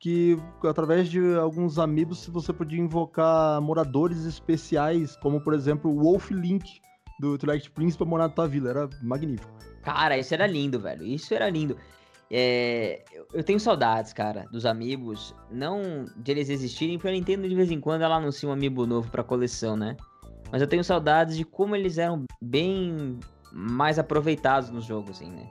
[0.00, 6.30] que através de alguns amigos você podia invocar moradores especiais, como por exemplo o Wolf
[6.30, 6.80] Link
[7.18, 8.70] do Twilight Prince pra morar na tua vila.
[8.70, 9.52] Era magnífico.
[9.82, 11.04] Cara, isso era lindo, velho.
[11.04, 11.76] Isso era lindo.
[12.30, 15.34] É, eu tenho saudades, cara, dos amigos.
[15.50, 18.86] Não de eles existirem, porque a Nintendo de vez em quando ela anuncia um amiibo
[18.86, 19.96] novo pra coleção, né?
[20.50, 23.18] Mas eu tenho saudades de como eles eram bem
[23.52, 25.48] mais aproveitados nos jogos, assim, né?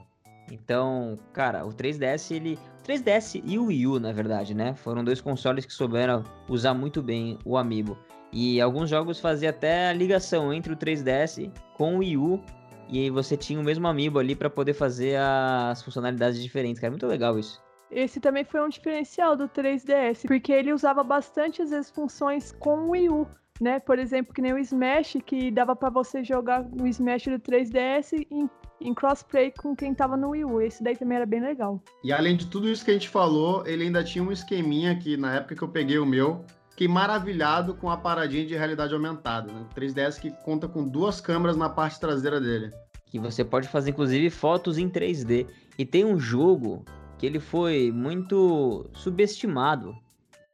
[0.52, 2.60] Então, cara, o 3DS, ele.
[2.80, 4.76] O 3DS e o Wii U, na verdade, né?
[4.76, 7.98] Foram dois consoles que souberam usar muito bem o Amiibo.
[8.32, 12.44] E alguns jogos faziam até a ligação entre o 3DS com o Wii U.
[12.88, 16.92] E você tinha o mesmo Amiibo ali para poder fazer as funcionalidades diferentes, cara.
[16.92, 17.64] Muito legal isso.
[17.90, 22.86] Esse também foi um diferencial do 3DS, porque ele usava bastante às vezes funções com
[22.86, 23.28] o Wii U
[23.62, 23.80] né?
[23.80, 28.26] Por exemplo, que nem o Smash, que dava para você jogar no Smash do 3DS
[28.30, 30.62] em, em crossplay com quem tava no Wii U.
[30.62, 31.82] Esse daí também era bem legal.
[32.04, 35.18] E além de tudo isso que a gente falou, ele ainda tinha um esqueminha que
[35.18, 39.52] na época que eu peguei o meu, fiquei maravilhado com a paradinha de realidade aumentada.
[39.52, 39.66] Né?
[39.76, 42.72] 3DS que conta com duas câmeras na parte traseira dele.
[43.06, 45.48] Que você pode fazer, inclusive, fotos em 3D.
[45.78, 46.84] E tem um jogo
[47.18, 49.96] que ele foi muito subestimado.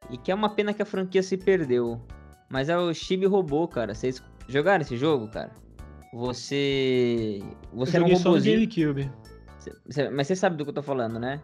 [0.09, 1.99] E que é uma pena que a franquia se perdeu.
[2.49, 3.95] Mas é o Chibi Robô, cara.
[3.95, 5.51] Vocês jogaram esse jogo, cara?
[6.13, 7.41] Você.
[7.73, 8.69] Você eu era um robôzinho.
[8.71, 9.11] Só no GameCube.
[10.13, 11.41] Mas você sabe do que eu tô falando, né?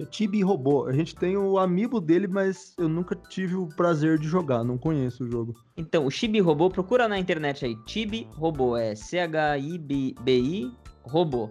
[0.00, 0.86] É Tibi Robô.
[0.86, 4.78] A gente tem o amiibo dele, mas eu nunca tive o prazer de jogar, não
[4.78, 5.54] conheço o jogo.
[5.76, 7.76] Então, o Chibi Robô, procura na internet aí.
[7.86, 11.50] Chibi Robô, é C-H-I-B-I Robô.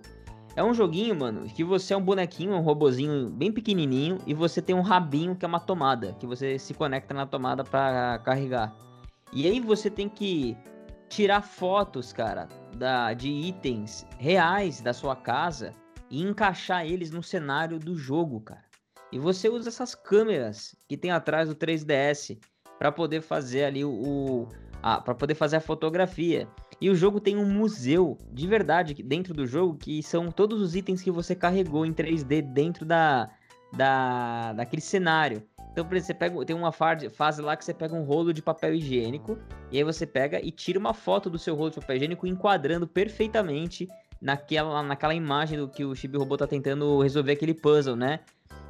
[0.55, 4.63] É um joguinho, mano, que você é um bonequinho, um robozinho bem pequenininho e você
[4.63, 8.75] tem um rabinho que é uma tomada, que você se conecta na tomada para carregar.
[9.31, 10.57] E aí você tem que
[11.09, 15.73] tirar fotos, cara, da, de itens reais da sua casa
[16.09, 18.63] e encaixar eles no cenário do jogo, cara.
[19.11, 22.37] E você usa essas câmeras que tem atrás do 3DS
[22.77, 24.47] para poder fazer ali o, o
[24.81, 26.47] para poder fazer a fotografia.
[26.79, 30.75] E o jogo tem um museu de verdade dentro do jogo, que são todos os
[30.75, 33.29] itens que você carregou em 3D dentro da,
[33.73, 35.43] da daquele cenário.
[35.71, 38.41] Então, por exemplo, você pega, tem uma fase lá que você pega um rolo de
[38.41, 39.37] papel higiênico,
[39.71, 42.87] e aí você pega e tira uma foto do seu rolo de papel higiênico enquadrando
[42.87, 43.87] perfeitamente
[44.21, 48.19] naquela, naquela imagem do que o Chibi Robô tá tentando resolver aquele puzzle, né?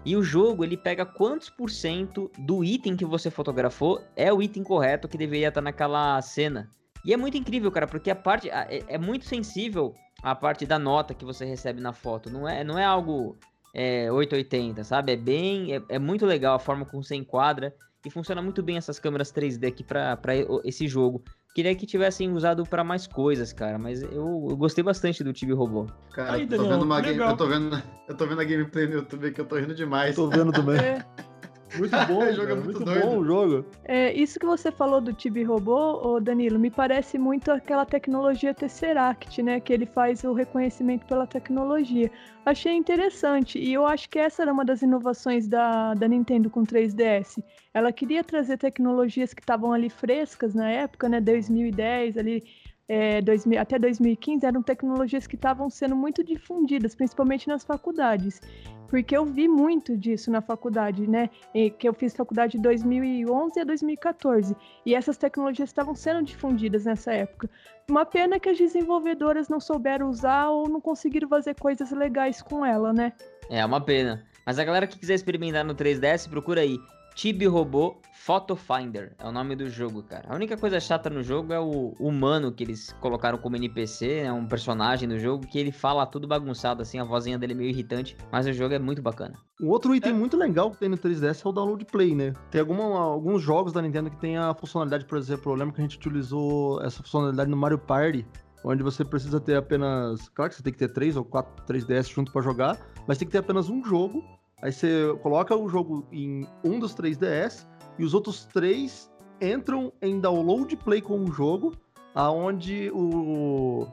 [0.05, 4.41] E o jogo, ele pega quantos por cento do item que você fotografou é o
[4.41, 6.69] item correto que deveria estar naquela cena.
[7.03, 10.77] E é muito incrível, cara, porque a parte é, é muito sensível a parte da
[10.77, 12.29] nota que você recebe na foto.
[12.29, 13.37] Não é, não é algo
[13.73, 15.13] é, 880, sabe?
[15.13, 15.75] É bem.
[15.75, 17.73] É, é, muito legal a forma como você enquadra.
[18.05, 20.17] E funciona muito bem essas câmeras 3D aqui para
[20.63, 21.21] esse jogo.
[21.53, 23.77] Queria que tivessem usado para mais coisas, cara.
[23.77, 25.85] Mas eu, eu, gostei bastante do Tibi Robô.
[26.13, 28.93] Cara, Aí, tô vendo uma game, eu, tô vendo, eu tô vendo a gameplay no
[28.93, 30.15] YouTube que eu tô rindo demais.
[30.15, 30.77] Tô vendo também.
[31.73, 31.77] É.
[31.77, 33.65] Muito bom, jogo é muito, muito bom o jogo.
[33.85, 39.41] É, isso que você falou do Tibi Robô, Danilo, me parece muito aquela tecnologia Tesseract,
[39.41, 39.59] né?
[39.59, 42.11] Que ele faz o reconhecimento pela tecnologia.
[42.45, 46.63] Achei interessante e eu acho que essa era uma das inovações da, da Nintendo com
[46.63, 47.43] 3DS.
[47.73, 51.21] Ela queria trazer tecnologias que estavam ali frescas na época, né?
[51.21, 52.43] 2010, ali
[52.87, 58.41] é, 2000, até 2015 eram tecnologias que estavam sendo muito difundidas, principalmente nas faculdades
[58.89, 61.29] porque eu vi muito disso na faculdade, né?
[61.53, 66.85] E que eu fiz faculdade de 2011 a 2014, e essas tecnologias estavam sendo difundidas
[66.85, 67.49] nessa época.
[67.89, 72.65] Uma pena que as desenvolvedoras não souberam usar ou não conseguiram fazer coisas legais com
[72.65, 73.13] ela, né?
[73.49, 74.25] É uma pena.
[74.45, 76.77] Mas a galera que quiser experimentar no 3DS, procura aí
[77.19, 80.29] Tibi Robô Photo Finder é o nome do jogo, cara.
[80.29, 84.31] A única coisa chata no jogo é o humano que eles colocaram como NPC, é
[84.31, 87.69] um personagem do jogo que ele fala tudo bagunçado, assim, a vozinha dele é meio
[87.71, 89.33] irritante, mas o jogo é muito bacana.
[89.61, 90.15] Um outro item é.
[90.15, 92.31] muito legal que tem no 3DS é o download play, né?
[92.49, 95.81] Tem alguma, alguns jogos da Nintendo que tem a funcionalidade, por exemplo, eu lembro que
[95.81, 98.25] a gente utilizou essa funcionalidade no Mario Party,
[98.63, 100.29] onde você precisa ter apenas.
[100.29, 103.27] Claro que você tem que ter três ou quatro 3DS junto para jogar, mas tem
[103.27, 104.23] que ter apenas um jogo
[104.61, 107.65] Aí você coloca o jogo em um dos 3DS
[107.97, 109.09] e os outros três
[109.41, 111.73] entram em download play com o jogo,
[112.13, 113.87] aonde o,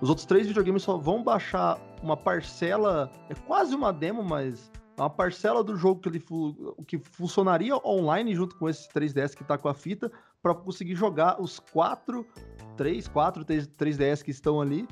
[0.00, 5.10] os outros três videogames só vão baixar uma parcela, é quase uma demo, mas uma
[5.10, 6.24] parcela do jogo que ele
[6.86, 10.10] que funcionaria online junto com esse 3DS que está com a fita
[10.42, 12.26] para conseguir jogar os quatro,
[12.76, 14.86] três, quatro 3DS que estão ali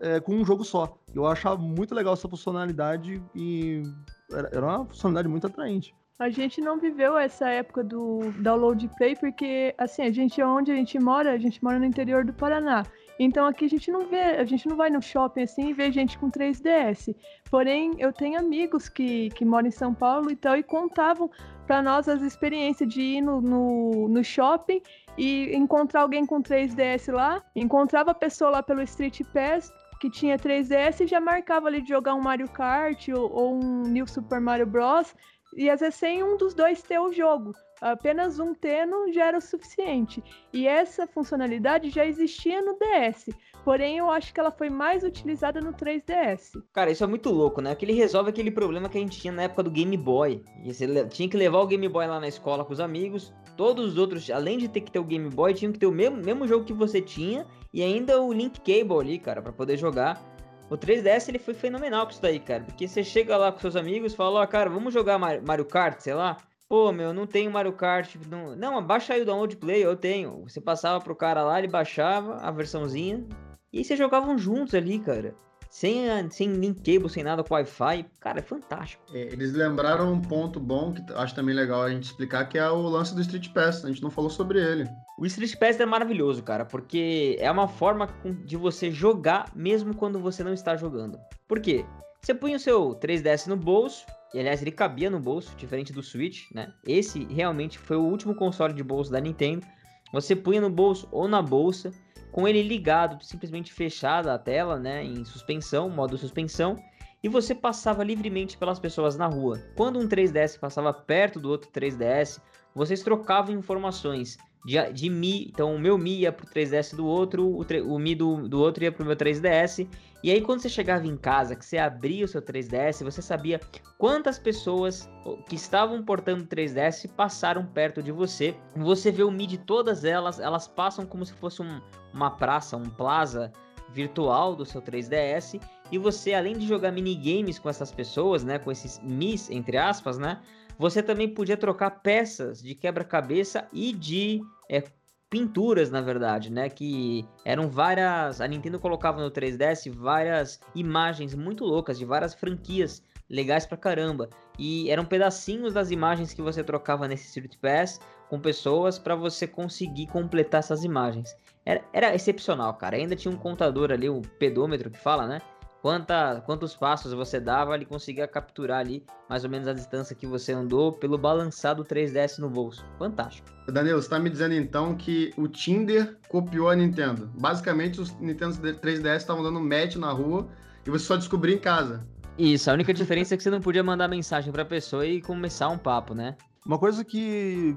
[0.00, 0.98] é, com um jogo só.
[1.14, 3.82] Eu achava muito legal essa funcionalidade e
[4.30, 5.94] era, uma funcionalidade muito atraente.
[6.18, 10.74] A gente não viveu essa época do download play porque, assim, a gente onde a
[10.74, 12.84] gente mora, a gente mora no interior do Paraná.
[13.20, 15.90] Então aqui a gente não vê, a gente não vai no shopping assim e vê
[15.90, 17.14] gente com 3DS.
[17.50, 21.28] Porém, eu tenho amigos que, que moram em São Paulo e tal e contavam
[21.66, 24.80] para nós as experiências de ir no, no, no, shopping
[25.18, 30.38] e encontrar alguém com 3DS lá, encontrava a pessoa lá pelo Street Pass, que tinha
[30.38, 34.40] 3DS e já marcava ali de jogar um Mario Kart ou, ou um New Super
[34.40, 35.14] Mario Bros.
[35.56, 37.54] E às vezes sem um dos dois ter o jogo.
[37.80, 40.22] Apenas um tendo já era o suficiente.
[40.52, 43.30] E essa funcionalidade já existia no DS.
[43.64, 46.62] Porém, eu acho que ela foi mais utilizada no 3DS.
[46.72, 47.74] Cara, isso é muito louco, né?
[47.74, 50.42] Que ele resolve aquele problema que a gente tinha na época do Game Boy.
[50.64, 53.32] E você tinha que levar o Game Boy lá na escola com os amigos.
[53.58, 55.90] Todos os outros, além de ter que ter o Game Boy, tinham que ter o
[55.90, 57.44] mesmo, mesmo jogo que você tinha.
[57.74, 60.22] E ainda o Link Cable ali, cara, para poder jogar.
[60.70, 62.62] O 3DS ele foi fenomenal com isso daí, cara.
[62.62, 65.98] Porque você chega lá com seus amigos fala, ó, oh, cara, vamos jogar Mario Kart,
[65.98, 66.36] sei lá.
[66.68, 68.14] Pô, meu, não tenho Mario Kart.
[68.30, 70.44] Não, não baixa aí o download play, eu tenho.
[70.44, 73.26] Você passava pro cara lá, ele baixava a versãozinha.
[73.72, 75.34] E aí vocês jogavam juntos ali, cara.
[75.70, 78.06] Sem, sem link cable, sem nada com Wi-Fi.
[78.20, 79.02] Cara, é fantástico.
[79.12, 82.68] É, eles lembraram um ponto bom que acho também legal a gente explicar, que é
[82.68, 83.84] o lance do Street Pass.
[83.84, 84.88] A gente não falou sobre ele.
[85.18, 88.08] O Street Pass é maravilhoso, cara, porque é uma forma
[88.44, 91.18] de você jogar mesmo quando você não está jogando.
[91.46, 91.84] Por quê?
[92.22, 94.04] Você põe o seu 3DS no bolso,
[94.34, 96.72] e aliás, ele cabia no bolso, diferente do Switch, né?
[96.86, 99.66] Esse realmente foi o último console de bolso da Nintendo.
[100.12, 101.92] Você punha no bolso ou na bolsa,
[102.30, 105.02] com ele ligado, simplesmente fechada a tela, né?
[105.04, 106.76] Em suspensão, modo suspensão.
[107.22, 109.60] E você passava livremente pelas pessoas na rua.
[109.76, 112.40] Quando um 3DS passava perto do outro 3DS,
[112.78, 115.48] vocês trocavam informações de, de Mi.
[115.48, 118.84] Então o meu Mi ia pro 3DS do outro, o, o Mi do, do outro
[118.84, 119.88] ia pro meu 3DS.
[120.22, 123.60] E aí quando você chegava em casa, que você abria o seu 3DS, você sabia
[123.98, 125.10] quantas pessoas
[125.48, 128.54] que estavam portando 3DS passaram perto de você.
[128.76, 131.80] Você vê o Mi de todas elas, elas passam como se fosse um,
[132.14, 133.52] uma praça, um plaza
[133.90, 135.60] virtual do seu 3DS
[135.90, 140.18] e você além de jogar minigames com essas pessoas, né, com esses Mis entre aspas,
[140.18, 140.38] né,
[140.78, 144.82] você também podia trocar peças de quebra-cabeça e de é,
[145.28, 146.68] pinturas, na verdade, né?
[146.68, 148.40] Que eram várias.
[148.40, 154.30] A Nintendo colocava no 3DS várias imagens muito loucas de várias franquias legais pra caramba.
[154.58, 159.46] E eram pedacinhos das imagens que você trocava nesse Street Pass com pessoas para você
[159.46, 161.34] conseguir completar essas imagens.
[161.64, 162.96] Era, era excepcional, cara.
[162.96, 165.40] Ainda tinha um contador ali, o pedômetro que fala, né?
[165.88, 170.26] Quanta, quantos passos você dava, ele conseguia capturar ali mais ou menos a distância que
[170.26, 172.84] você andou pelo balançado 3DS no bolso.
[172.98, 173.48] Fantástico.
[173.72, 177.30] Danilo, você tá me dizendo então que o Tinder copiou a Nintendo.
[177.40, 180.46] Basicamente, os Nintendo 3DS estavam dando match na rua
[180.86, 182.06] e você só descobriu em casa.
[182.36, 185.70] Isso, a única diferença é que você não podia mandar mensagem pra pessoa e começar
[185.70, 186.36] um papo, né?
[186.66, 187.74] Uma coisa que.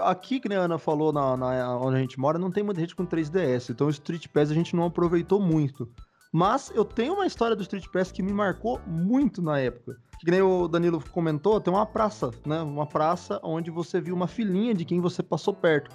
[0.00, 2.96] Aqui, que a Ana falou, na, na, onde a gente mora, não tem muita gente
[2.96, 3.70] com 3DS.
[3.70, 5.88] Então o Street Pass a gente não aproveitou muito.
[6.32, 9.98] Mas eu tenho uma história do Street Pass que me marcou muito na época.
[10.18, 12.62] Que nem o Danilo comentou, tem uma praça, né?
[12.62, 15.90] Uma praça onde você viu uma filhinha de quem você passou perto.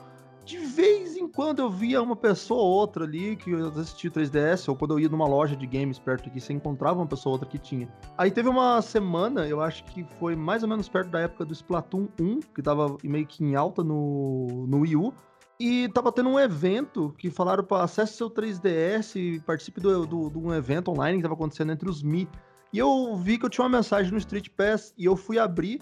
[0.45, 4.76] De vez em quando eu via uma pessoa ou outra ali que assistia 3DS, ou
[4.76, 7.50] quando eu ia numa loja de games perto aqui, você encontrava uma pessoa ou outra
[7.50, 7.91] que tinha.
[8.17, 11.52] Aí teve uma semana, eu acho que foi mais ou menos perto da época do
[11.52, 15.13] Splatoon 1, que tava meio que em alta no, no Wii U.
[15.60, 20.30] E tava tendo um evento que falaram para acesse seu 3DS e participe do, do,
[20.30, 22.30] de um evento online que tava acontecendo entre os Mi.
[22.72, 25.82] E eu vi que eu tinha uma mensagem no Street Pass e eu fui abrir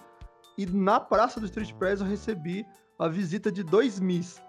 [0.58, 2.66] e na praça do Street Pass eu recebi
[2.98, 4.42] a visita de dois Mis.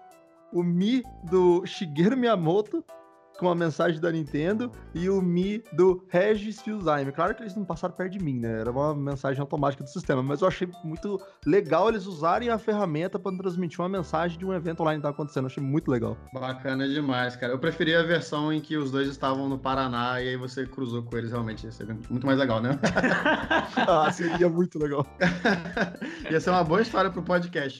[0.53, 2.85] O Mi do Shigeru Miyamoto
[3.37, 7.11] com uma mensagem da Nintendo e o Mi do Regis Fils-Aime.
[7.11, 8.61] Claro que eles não passaram perto de mim, né?
[8.61, 13.19] Era uma mensagem automática do sistema, mas eu achei muito legal eles usarem a ferramenta
[13.19, 15.43] para transmitir uma mensagem de um evento online que tá acontecendo.
[15.43, 16.17] Eu achei muito legal.
[16.33, 17.53] Bacana demais, cara.
[17.53, 21.03] Eu preferia a versão em que os dois estavam no Paraná e aí você cruzou
[21.03, 21.65] com eles, realmente.
[21.65, 22.79] Ia ser muito mais legal, né?
[23.87, 25.05] ah, seria muito legal.
[26.29, 27.79] Ia ser uma boa história pro podcast.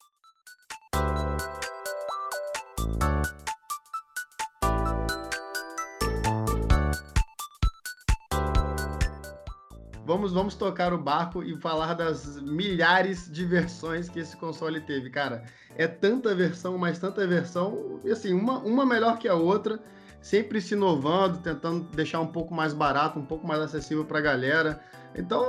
[10.07, 15.09] Vamos, vamos tocar o barco e falar das milhares de versões que esse console teve.
[15.09, 15.43] Cara,
[15.75, 19.77] é tanta versão, mas tanta versão, assim, uma, uma melhor que a outra,
[20.21, 24.81] sempre se inovando, tentando deixar um pouco mais barato, um pouco mais acessível pra galera.
[25.13, 25.43] Então,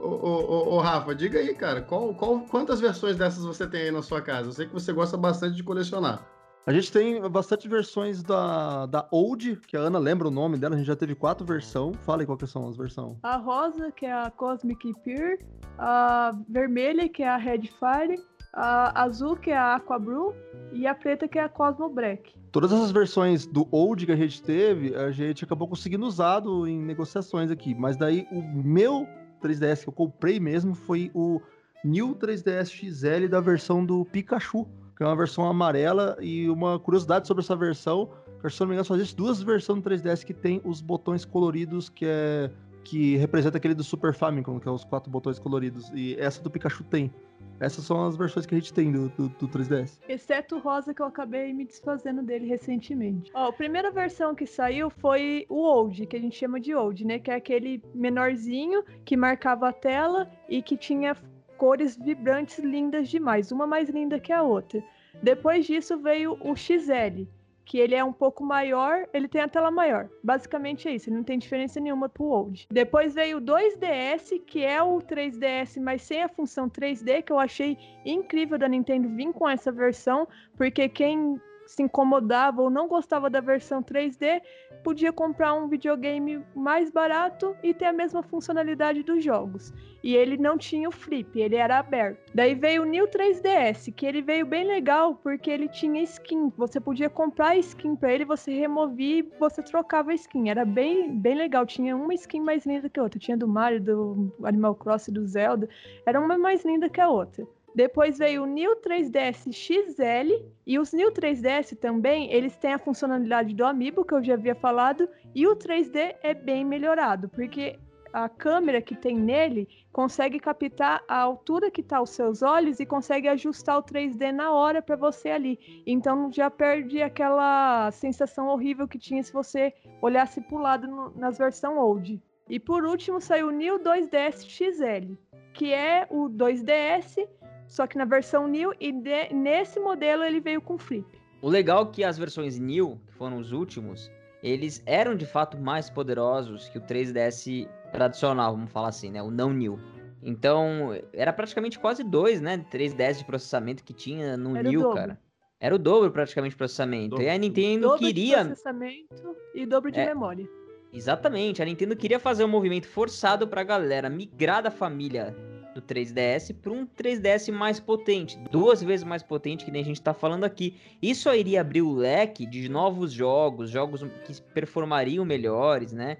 [0.00, 4.22] ô, Rafa, diga aí, cara, qual, qual, quantas versões dessas você tem aí na sua
[4.22, 4.48] casa?
[4.48, 6.26] Eu sei que você gosta bastante de colecionar.
[6.64, 10.76] A gente tem bastante versões da, da Old, que a Ana lembra o nome dela,
[10.76, 11.96] a gente já teve quatro versões.
[12.02, 13.16] Fala aí qual que são as versões.
[13.24, 15.38] A rosa, que é a Cosmic Pure,
[15.76, 18.22] a vermelha, que é a Red Fire,
[18.52, 20.32] a azul, que é a Aqua Blue,
[20.72, 22.32] e a preta, que é a Cosmo Black.
[22.52, 26.80] Todas essas versões do Old que a gente teve, a gente acabou conseguindo usado em
[26.80, 27.74] negociações aqui.
[27.74, 29.04] Mas daí o meu
[29.42, 31.40] 3DS que eu comprei mesmo foi o
[31.84, 36.16] New 3DS XL da versão do Pikachu que é uma versão amarela.
[36.20, 39.82] E uma curiosidade sobre essa versão, que se não me engano, só existe duas versões
[39.82, 42.50] do 3DS que tem os botões coloridos, que é
[42.84, 45.90] que representa aquele do Super Famicom, que é os quatro botões coloridos.
[45.94, 47.12] E essa do Pikachu tem.
[47.60, 49.98] Essas são as versões que a gente tem do, do, do 3DS.
[50.08, 53.30] Exceto o rosa que eu acabei me desfazendo dele recentemente.
[53.34, 57.04] Ó, a primeira versão que saiu foi o Old, que a gente chama de Old,
[57.04, 57.20] né?
[57.20, 61.16] Que é aquele menorzinho que marcava a tela e que tinha
[61.62, 64.82] cores vibrantes lindas demais, uma mais linda que a outra.
[65.22, 67.22] Depois disso veio o XL,
[67.64, 70.08] que ele é um pouco maior, ele tem a tela maior.
[70.24, 72.66] Basicamente é isso, ele não tem diferença nenhuma pro Old.
[72.68, 77.38] Depois veio o 2DS, que é o 3DS, mas sem a função 3D, que eu
[77.38, 83.30] achei incrível da Nintendo vir com essa versão, porque quem se incomodava ou não gostava
[83.30, 84.42] da versão 3D,
[84.82, 89.72] podia comprar um videogame mais barato e ter a mesma funcionalidade dos jogos.
[90.02, 92.32] E ele não tinha o flip, ele era aberto.
[92.34, 96.52] Daí veio o New 3DS, que ele veio bem legal porque ele tinha skin.
[96.56, 100.48] Você podia comprar skin para ele, você removia e você trocava a skin.
[100.48, 101.64] Era bem, bem legal.
[101.64, 103.20] Tinha uma skin mais linda que a outra.
[103.20, 105.68] Tinha do Mario, do Animal Crossing, do Zelda.
[106.04, 107.46] Era uma mais linda que a outra.
[107.74, 113.54] Depois veio o New 3DS XL e os New 3DS também, eles têm a funcionalidade
[113.54, 117.78] do Amiibo que eu já havia falado e o 3D é bem melhorado, porque
[118.12, 122.84] a câmera que tem nele consegue captar a altura que está os seus olhos e
[122.84, 125.82] consegue ajustar o 3D na hora para você ali.
[125.86, 131.10] Então já perde aquela sensação horrível que tinha se você olhasse para o lado no,
[131.16, 132.22] nas versões old.
[132.48, 135.14] E por último saiu o New 2DS XL,
[135.54, 137.26] que é o 2DS
[137.72, 141.06] só que na versão New e de, nesse modelo ele veio com flip.
[141.40, 144.10] O legal é que as versões New, que foram os últimos,
[144.42, 149.22] eles eram de fato mais poderosos que o 3DS tradicional, vamos falar assim, né?
[149.22, 149.78] O não New.
[150.22, 152.62] Então, era praticamente quase dois, né?
[152.70, 155.18] 3DS de processamento que tinha no era New, cara.
[155.58, 157.10] Era o dobro praticamente de processamento.
[157.12, 157.24] Dobro.
[157.24, 158.38] E a Nintendo dobro queria.
[158.38, 160.06] de processamento e dobro de É.
[160.08, 160.46] memória.
[160.92, 165.34] Exatamente, a Nintendo queria fazer um movimento forçado pra galera migrar da família
[165.74, 170.00] do 3DS para um 3DS mais potente, duas vezes mais potente que nem a gente
[170.00, 170.76] tá falando aqui.
[171.00, 176.18] Isso aí iria abrir o leque de novos jogos, jogos que performariam melhores, né?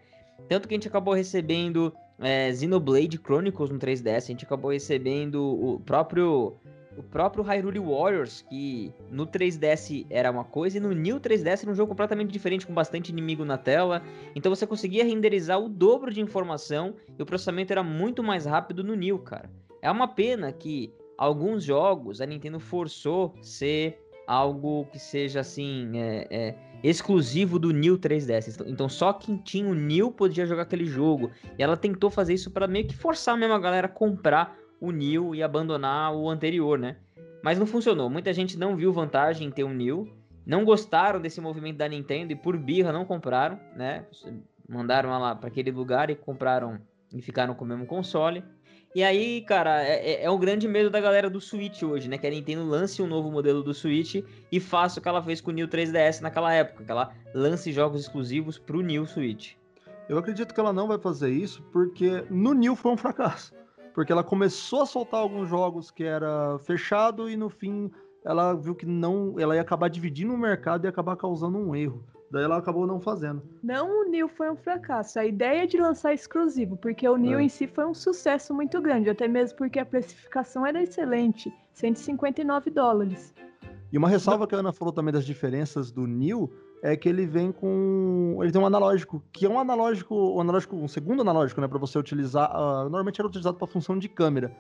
[0.49, 5.43] Tanto que a gente acabou recebendo é, Xenoblade Chronicles no 3DS, a gente acabou recebendo
[5.43, 6.57] o próprio
[6.97, 11.71] o próprio Hyrule Warriors, que no 3DS era uma coisa, e no New 3DS era
[11.71, 14.03] um jogo completamente diferente, com bastante inimigo na tela.
[14.35, 18.85] Então você conseguia renderizar o dobro de informação e o processamento era muito mais rápido
[18.85, 19.51] no New, cara.
[19.81, 26.27] É uma pena que alguns jogos a Nintendo forçou ser algo que seja assim, é,
[26.31, 28.65] é, exclusivo do New 3DS.
[28.67, 31.31] Então só quem tinha o New podia jogar aquele jogo.
[31.59, 34.91] E ela tentou fazer isso para meio que forçar mesmo a galera a comprar o
[34.91, 36.97] New e abandonar o anterior, né?
[37.41, 38.11] Mas não funcionou.
[38.11, 40.13] Muita gente não viu vantagem em ter um New.
[40.45, 44.05] Não gostaram desse movimento da Nintendo e por birra não compraram, né?
[44.69, 46.81] Mandaram lá para aquele lugar e compraram
[47.15, 48.43] e ficaram com o mesmo console.
[48.93, 52.19] E aí, cara, é, é o grande medo da galera do Switch hoje, né?
[52.19, 54.17] Que a Nintendo lance um novo modelo do Switch
[54.51, 57.71] e faça o que ela fez com o New 3DS naquela época, que ela lance
[57.71, 59.53] jogos exclusivos pro New Switch.
[60.09, 63.62] Eu acredito que ela não vai fazer isso porque no New foi um fracasso.
[63.95, 67.91] Porque ela começou a soltar alguns jogos que era fechado e no fim
[68.25, 72.05] ela viu que não, ela ia acabar dividindo o mercado e acabar causando um erro.
[72.31, 73.43] Daí ela acabou não fazendo.
[73.63, 75.19] Não o New foi um fracasso.
[75.19, 77.43] A ideia de lançar exclusivo, porque o New É.
[77.43, 82.71] em si foi um sucesso muito grande, até mesmo porque a precificação era excelente, 159
[82.71, 83.35] dólares.
[83.93, 86.51] E uma ressalva que a Ana falou também das diferenças do New
[86.83, 88.39] é que ele vem com.
[88.43, 91.79] Ele tem um analógico, que é um analógico, um analógico, um segundo analógico, né, para
[91.79, 92.51] você utilizar.
[92.53, 94.55] ah, normalmente era utilizado para função de câmera.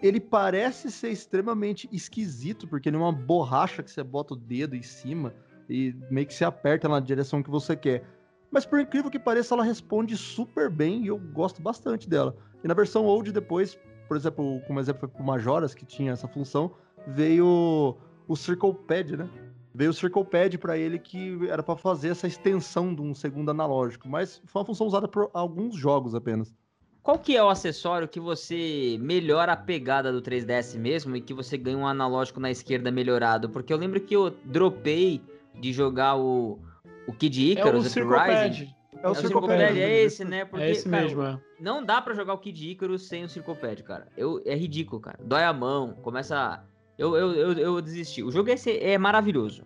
[0.00, 4.76] Ele parece ser extremamente esquisito, porque ele é uma borracha que você bota o dedo
[4.76, 5.34] em cima
[5.68, 8.04] e meio que se aperta na direção que você quer.
[8.50, 12.36] Mas por incrível que pareça, ela responde super bem e eu gosto bastante dela.
[12.62, 16.28] E na versão old depois, por exemplo, como exemplo foi pro Majoras, que tinha essa
[16.28, 16.70] função,
[17.08, 17.96] veio
[18.28, 19.28] o Circle Pad, né?
[19.74, 23.50] Veio o Circle Pad para ele que era para fazer essa extensão de um segundo
[23.50, 26.54] analógico, mas foi uma função usada por alguns jogos apenas.
[27.02, 31.34] Qual que é o acessório que você melhora a pegada do 3DS mesmo e que
[31.34, 33.50] você ganha um analógico na esquerda melhorado?
[33.50, 35.20] Porque eu lembro que eu dropei
[35.60, 36.58] de jogar o,
[37.06, 38.34] o Kid É o Icarus Circle Uprising.
[38.64, 38.76] Pad.
[38.94, 39.66] É o É o Circle Circle Pad.
[39.66, 40.44] Pad, é esse, né?
[40.46, 41.38] Porque, É esse cara, mesmo, é.
[41.60, 44.08] Não dá pra jogar o Kid Icarus sem o Circle Pad, cara.
[44.16, 45.18] Eu, é ridículo, cara.
[45.22, 46.36] Dói a mão, começa.
[46.36, 48.22] a- Eu, eu, eu, eu desisti.
[48.22, 49.64] O jogo é, é maravilhoso.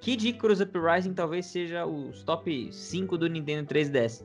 [0.00, 4.24] Kid Icarus Uprising talvez seja os top 5 do Nintendo 3DS.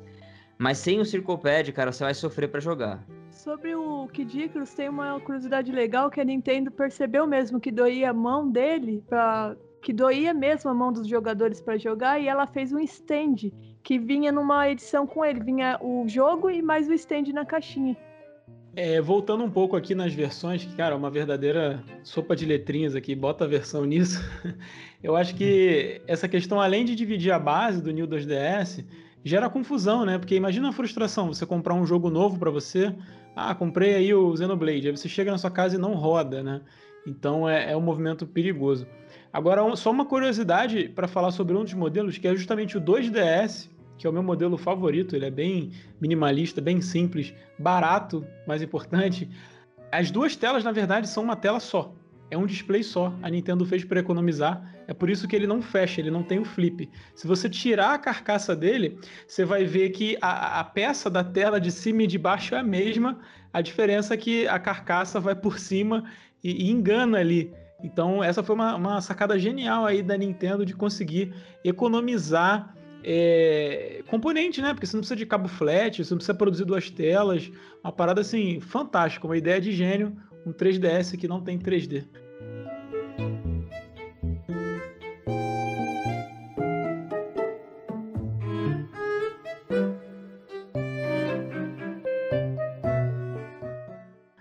[0.57, 3.03] Mas sem o Circle Pad, cara, você vai sofrer pra jogar.
[3.31, 8.11] Sobre o Kid Icarus, tem uma curiosidade legal que a Nintendo percebeu mesmo que doía
[8.11, 9.03] a mão dele,
[9.81, 13.51] que doía mesmo a mão dos jogadores para jogar, e ela fez um stand
[13.81, 15.39] que vinha numa edição com ele.
[15.39, 17.97] Vinha o jogo e mais o stand na caixinha.
[18.73, 22.95] É, voltando um pouco aqui nas versões, que, cara, é uma verdadeira sopa de letrinhas
[22.95, 24.23] aqui, bota a versão nisso.
[25.03, 28.85] Eu acho que essa questão, além de dividir a base do New 2DS,
[29.25, 30.17] gera confusão, né?
[30.17, 32.93] Porque imagina a frustração, você comprar um jogo novo pra você,
[33.35, 36.61] ah, comprei aí o Xenoblade, aí você chega na sua casa e não roda, né?
[37.05, 38.85] Então é, é um movimento perigoso.
[39.33, 42.81] Agora, um- só uma curiosidade para falar sobre um dos modelos, que é justamente o
[42.81, 43.69] 2DS,
[44.01, 49.29] que é o meu modelo favorito, ele é bem minimalista, bem simples, barato, mais importante.
[49.91, 51.93] As duas telas, na verdade, são uma tela só.
[52.31, 53.13] É um display só.
[53.21, 54.73] A Nintendo fez para economizar.
[54.87, 56.89] É por isso que ele não fecha, ele não tem o flip.
[57.13, 58.97] Se você tirar a carcaça dele,
[59.27, 62.57] você vai ver que a, a peça da tela de cima e de baixo é
[62.59, 63.19] a mesma.
[63.53, 66.05] A diferença é que a carcaça vai por cima
[66.43, 67.53] e, e engana ali.
[67.83, 74.61] Então, essa foi uma, uma sacada genial aí da Nintendo de conseguir economizar é, componente,
[74.61, 74.73] né?
[74.73, 77.51] Porque você não precisa de cabo flat, você não precisa produzir duas telas.
[77.83, 80.15] Uma parada assim, fantástica, uma ideia de gênio.
[80.45, 82.05] Um 3DS que não tem 3D.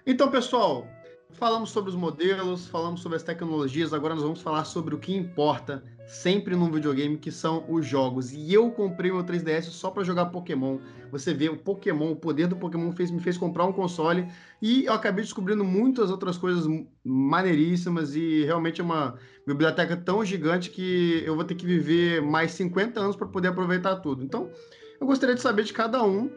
[0.06, 0.86] Então, pessoal,
[1.32, 5.14] falamos sobre os modelos, falamos sobre as tecnologias, agora nós vamos falar sobre o que
[5.14, 8.32] importa sempre num videogame, que são os jogos.
[8.32, 10.78] E eu comprei meu 3DS só para jogar Pokémon.
[11.12, 14.26] Você vê o Pokémon, o poder do Pokémon fez, me fez comprar um console
[14.60, 16.66] e eu acabei descobrindo muitas outras coisas
[17.04, 19.14] maneiríssimas e realmente é uma
[19.46, 23.96] biblioteca tão gigante que eu vou ter que viver mais 50 anos para poder aproveitar
[23.96, 24.24] tudo.
[24.24, 24.50] Então,
[25.00, 26.28] eu gostaria de saber de cada um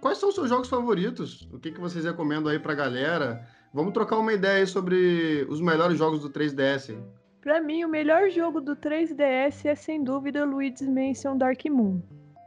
[0.00, 3.46] quais são os seus jogos favoritos, o que, que vocês recomendam aí pra galera.
[3.72, 6.96] Vamos trocar uma ideia sobre os melhores jogos do 3DS.
[7.42, 11.98] Para mim, o melhor jogo do 3DS é sem dúvida Luigi's Mansion Dark Moon.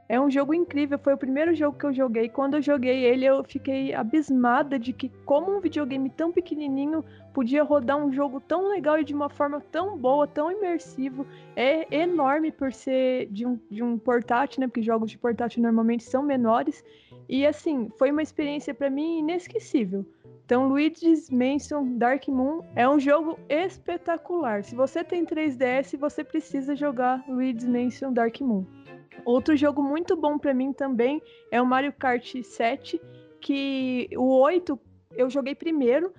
[0.07, 2.29] É um jogo incrível, foi o primeiro jogo que eu joguei.
[2.29, 7.63] Quando eu joguei ele, eu fiquei abismada de que como um videogame tão pequenininho podia
[7.63, 11.25] rodar um jogo tão legal e de uma forma tão boa, tão imersivo.
[11.55, 14.67] É enorme por ser de um, de um portátil, né?
[14.67, 16.85] Porque jogos de portátil normalmente são menores.
[17.27, 20.05] E assim, foi uma experiência para mim inesquecível.
[20.45, 24.63] Então, Luigi's Mansion Dark Moon é um jogo espetacular.
[24.63, 28.65] Se você tem 3DS, você precisa jogar Luigi's Mansion Dark Moon.
[29.25, 32.99] Outro jogo muito bom para mim também é o Mario Kart 7,
[33.39, 34.77] que o 8
[35.15, 36.13] eu joguei primeiro,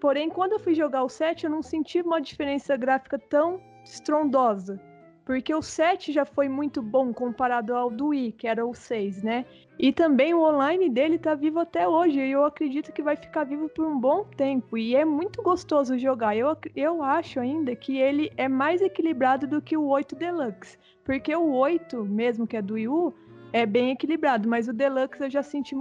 [0.00, 4.78] porém quando eu fui jogar o 7 eu não senti uma diferença gráfica tão estrondosa.
[5.24, 9.22] Porque o 7 já foi muito bom comparado ao do Wii, que era o 6,
[9.22, 9.44] né?
[9.78, 12.18] E também o online dele tá vivo até hoje.
[12.18, 14.76] E eu acredito que vai ficar vivo por um bom tempo.
[14.76, 16.36] E é muito gostoso jogar.
[16.36, 20.78] Eu, eu acho ainda que ele é mais equilibrado do que o 8 Deluxe.
[21.04, 23.14] Porque o 8, mesmo que é do Wii U,
[23.52, 25.74] é bem equilibrado, mas o Deluxe eu já senti,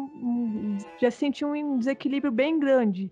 [0.99, 3.11] já senti um desequilíbrio bem grande.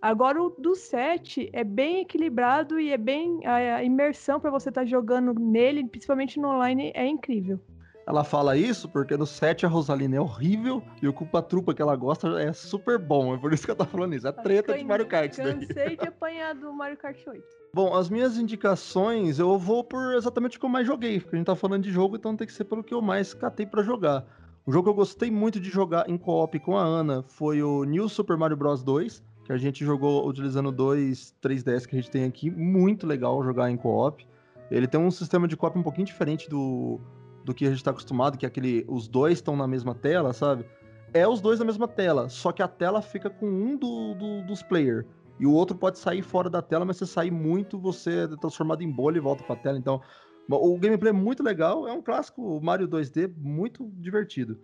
[0.00, 3.44] Agora o do 7 é bem equilibrado e é bem.
[3.44, 7.60] A imersão para você estar tá jogando nele, principalmente no online, é incrível.
[8.06, 11.82] Ela fala isso porque no 7 a Rosalina é horrível e o Culpa Trupa que
[11.82, 13.34] ela gosta é super bom.
[13.34, 14.26] É por isso que eu tô falando isso.
[14.26, 15.36] É treta de Mario Kart.
[15.36, 17.44] Cansei de apanhar do Mario Kart 8.
[17.74, 21.20] Bom, as minhas indicações eu vou por exatamente o que eu mais joguei.
[21.20, 23.34] Porque a gente tá falando de jogo, então tem que ser pelo que eu mais
[23.34, 24.24] catei para jogar.
[24.66, 27.84] Um jogo que eu gostei muito de jogar em co-op com a Ana foi o
[27.84, 32.10] New Super Mario Bros 2, que a gente jogou utilizando dois 3DS que a gente
[32.10, 32.50] tem aqui.
[32.50, 34.28] Muito legal jogar em co-op.
[34.70, 37.00] Ele tem um sistema de co-op um pouquinho diferente do,
[37.46, 38.84] do que a gente está acostumado, que é aquele.
[38.86, 40.66] Os dois estão na mesma tela, sabe?
[41.14, 44.42] É os dois na mesma tela, só que a tela fica com um do, do,
[44.42, 45.06] dos players.
[45.40, 48.82] E o outro pode sair fora da tela, mas se sair muito, você é transformado
[48.82, 49.78] em bolha e volta para a tela.
[49.78, 50.02] Então,
[50.46, 54.58] o gameplay é muito legal, é um clássico Mario 2D muito divertido.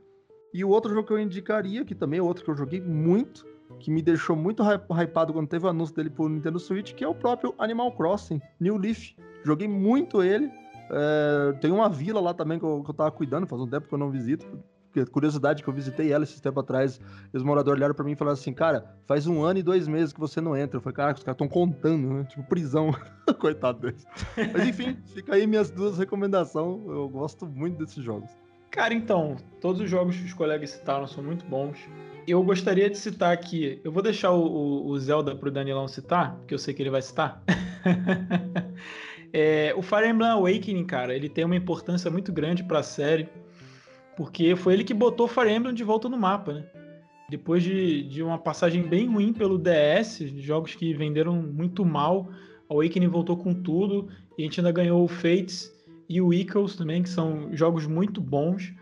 [0.53, 3.47] E o outro jogo que eu indicaria, que também é outro que eu joguei muito,
[3.79, 7.09] que me deixou muito hypado quando teve o anúncio dele pro Nintendo Switch, que é
[7.09, 9.15] o próprio Animal Crossing, New Leaf.
[9.45, 10.51] Joguei muito ele,
[10.91, 13.89] é, tem uma vila lá também que eu, que eu tava cuidando, faz um tempo
[13.89, 14.47] que eu não visito.
[15.11, 17.01] Curiosidade que eu visitei ela esse tempo atrás.
[17.33, 20.13] Os moradores olharam pra mim e falaram assim: Cara, faz um ano e dois meses
[20.13, 20.77] que você não entra.
[20.77, 22.25] Eu falei: Caraca, os caras estão contando, né?
[22.25, 22.95] Tipo, prisão.
[23.41, 24.07] Coitado deles.
[24.53, 26.81] Mas enfim, fica aí minhas duas recomendações.
[26.87, 28.31] Eu gosto muito desses jogos.
[28.71, 31.77] Cara, então, todos os jogos que os colegas citaram são muito bons.
[32.27, 33.81] Eu gostaria de citar aqui.
[33.85, 36.91] Eu vou deixar o, o, o Zelda pro Danilão citar, porque eu sei que ele
[36.91, 37.43] vai citar.
[39.37, 43.29] É, o Fire Emblem Awakening, cara, ele tem uma importância muito grande para a série,
[44.17, 46.65] porque foi ele que botou Fire Emblem de volta no mapa, né?
[47.29, 52.31] Depois de, de uma passagem bem ruim pelo DS, jogos que venderam muito mal,
[52.71, 54.09] Awakening voltou com tudo,
[54.39, 55.69] e a gente ainda ganhou o Fates
[56.09, 58.73] e o Echoes também, que são jogos muito bons.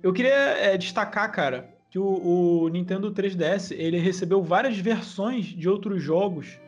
[0.00, 5.68] Eu queria é, destacar, cara, que o, o Nintendo 3DS ele recebeu várias versões de
[5.68, 6.58] outros jogos,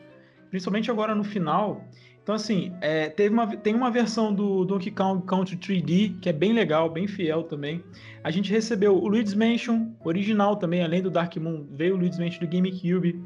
[0.49, 1.85] principalmente agora no final,
[2.29, 6.31] então, assim, é, teve uma, tem uma versão do Donkey Kong Country 3D, que é
[6.31, 7.83] bem legal, bem fiel também.
[8.23, 12.19] A gente recebeu o Luigi's Mansion original também, além do Dark Moon, veio o Luigi's
[12.19, 13.19] Mansion do GameCube.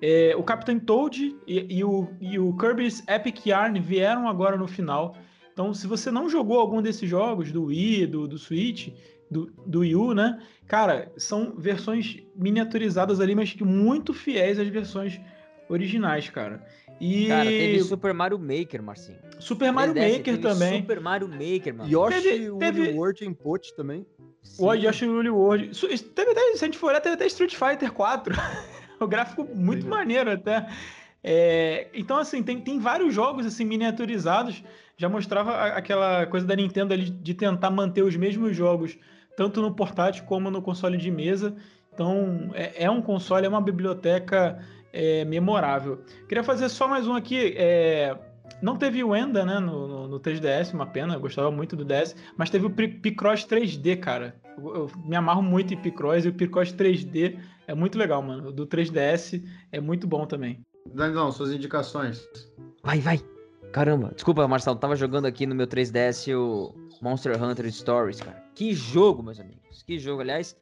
[0.00, 4.68] É, o Captain Toad e, e, o, e o Kirby's Epic Yarn vieram agora no
[4.68, 5.16] final.
[5.52, 8.90] Então, se você não jogou algum desses jogos, do Wii, do, do Switch,
[9.34, 10.40] do, do Wii U, né?
[10.68, 15.20] Cara, são versões miniaturizadas ali, mas muito fiéis às versões
[15.68, 16.64] originais, cara.
[17.00, 17.26] E...
[17.26, 19.18] Cara, teve Super Mario Maker, Marcinho.
[19.40, 20.80] Super Mario Maker também.
[20.80, 21.90] Super Mario Maker, mano.
[21.90, 22.92] Yoshi teve, teve...
[22.92, 24.06] World Input também.
[24.58, 25.70] O Yoshi Woolly World.
[26.14, 28.34] Teve até, se a gente for olhar, teve até Street Fighter 4.
[29.00, 30.68] o gráfico muito Sim, maneiro até.
[31.22, 34.62] É, então, assim, tem, tem vários jogos assim miniaturizados.
[34.96, 38.96] Já mostrava aquela coisa da Nintendo ali de tentar manter os mesmos jogos,
[39.36, 41.54] tanto no portátil como no console de mesa.
[41.92, 44.58] Então, é, é um console, é uma biblioteca
[44.92, 46.02] é, memorável.
[46.28, 47.54] Queria fazer só mais um aqui.
[47.56, 48.16] É,
[48.60, 51.84] não teve o Enda, né, no, no, no, 3DS, uma pena, eu gostava muito do
[51.84, 54.34] DS, mas teve o Picross 3D, cara.
[54.56, 58.48] Eu, eu, me amarro muito em Picross e o Picross 3D é muito legal, mano.
[58.48, 60.60] O do 3DS é muito bom também.
[60.92, 62.28] Danilão, suas indicações.
[62.82, 63.20] Vai, vai.
[63.72, 66.72] Caramba, desculpa, Marcelo, tava jogando aqui no meu 3DS o
[67.04, 68.42] Monster Hunter Stories, cara.
[68.54, 69.82] Que jogo, meus amigos.
[69.82, 70.56] Que jogo, aliás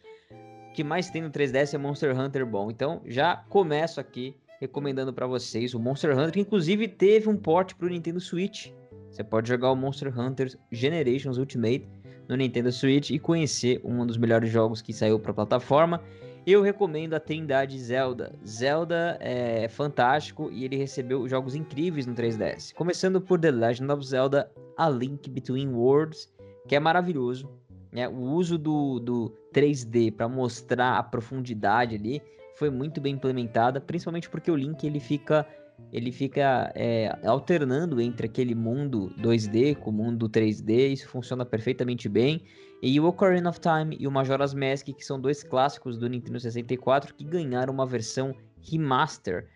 [0.75, 2.69] que mais tem no 3DS é Monster Hunter bom.
[2.69, 7.75] Então, já começo aqui recomendando para vocês o Monster Hunter, que inclusive teve um port
[7.75, 8.71] pro Nintendo Switch.
[9.09, 11.87] Você pode jogar o Monster Hunter Generations Ultimate
[12.29, 16.03] no Nintendo Switch e conhecer um dos melhores jogos que saiu para plataforma.
[16.47, 18.35] Eu recomendo a Trindade Zelda.
[18.47, 22.75] Zelda é fantástico e ele recebeu jogos incríveis no 3DS.
[22.75, 26.33] Começando por The Legend of Zelda A Link Between Worlds,
[26.67, 27.49] que é maravilhoso.
[27.93, 28.09] Né?
[28.09, 32.21] O uso do, do 3D para mostrar a profundidade ali
[32.57, 35.47] foi muito bem implementada, principalmente porque o Link ele fica
[35.93, 42.09] ele fica é, alternando entre aquele mundo 2D com o mundo 3D, isso funciona perfeitamente
[42.09, 42.43] bem.
[42.83, 46.41] E o Ocarina of Time e o Majora's Mask, que são dois clássicos do Nintendo
[46.41, 49.47] 64 que ganharam uma versão remaster,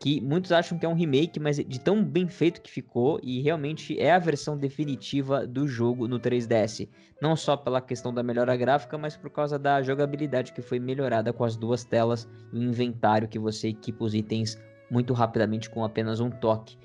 [0.00, 3.40] que muitos acham que é um remake, mas de tão bem feito que ficou e
[3.40, 6.88] realmente é a versão definitiva do jogo no 3DS.
[7.20, 11.32] Não só pela questão da melhora gráfica, mas por causa da jogabilidade que foi melhorada
[11.32, 14.60] com as duas telas e o inventário que você equipa os itens
[14.90, 16.76] muito rapidamente com apenas um toque.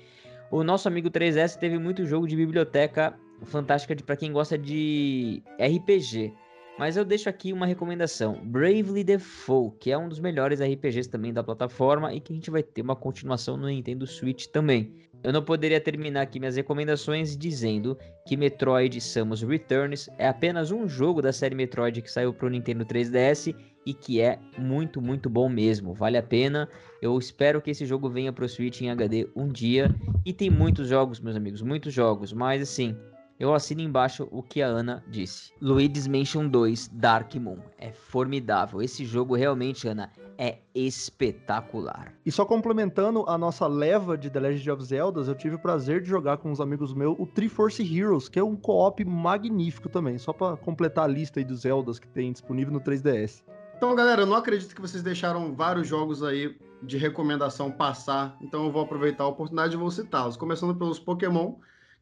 [0.48, 6.32] O nosso amigo 3S teve muito jogo de biblioteca fantástica para quem gosta de RPG.
[6.78, 11.32] Mas eu deixo aqui uma recomendação: Bravely Default, que é um dos melhores RPGs também
[11.32, 14.94] da plataforma e que a gente vai ter uma continuação no Nintendo Switch também.
[15.24, 20.88] Eu não poderia terminar aqui minhas recomendações dizendo que Metroid Samus Returns é apenas um
[20.88, 23.52] jogo da série Metroid que saiu para o Nintendo 3DS
[23.84, 25.92] e que é muito, muito bom mesmo.
[25.92, 26.68] Vale a pena.
[27.02, 29.92] Eu espero que esse jogo venha para o Switch em HD um dia.
[30.24, 32.32] E tem muitos jogos, meus amigos, muitos jogos.
[32.32, 32.96] Mas assim,
[33.38, 35.52] eu assino embaixo o que a Ana disse.
[35.60, 37.58] Luigi's Mansion 2 Dark Moon.
[37.78, 38.82] É formidável.
[38.82, 42.12] Esse jogo realmente, Ana, é espetacular.
[42.24, 46.00] E só complementando a nossa leva de The Legend of Zelda, eu tive o prazer
[46.00, 50.18] de jogar com uns amigos meus o Triforce Heroes, que é um co-op magnífico também,
[50.18, 53.42] só para completar a lista aí dos Zeldas que tem disponível no 3DS.
[53.76, 58.64] Então, galera, eu não acredito que vocês deixaram vários jogos aí de recomendação passar, então
[58.64, 60.36] eu vou aproveitar a oportunidade e vou citá-los.
[60.36, 61.54] Começando pelos Pokémon,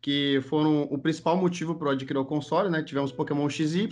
[0.06, 2.80] que foram o principal motivo para eu adquirir o console, né?
[2.80, 3.88] Tivemos Pokémon XY,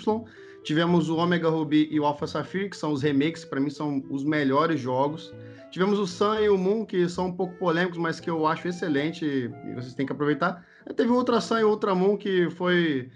[0.62, 4.00] tivemos o Omega Ruby e o Alpha Sapphire, que são os remakes, para mim são
[4.08, 5.34] os melhores jogos.
[5.72, 8.68] Tivemos o Sun e o Moon, que são um pouco polêmicos, mas que eu acho
[8.68, 10.64] excelente e vocês têm que aproveitar.
[10.94, 13.10] Teve o Ultra Sun e o Ultra Moon, que foi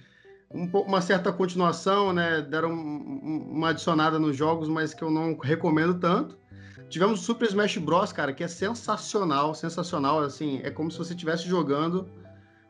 [0.53, 2.43] um pouco, uma certa continuação, né?
[2.43, 6.37] Deram uma adicionada nos jogos, mas que eu não recomendo tanto.
[6.89, 11.13] Tivemos o Super Smash Bros, cara, que é sensacional, sensacional, assim, é como se você
[11.13, 12.09] estivesse jogando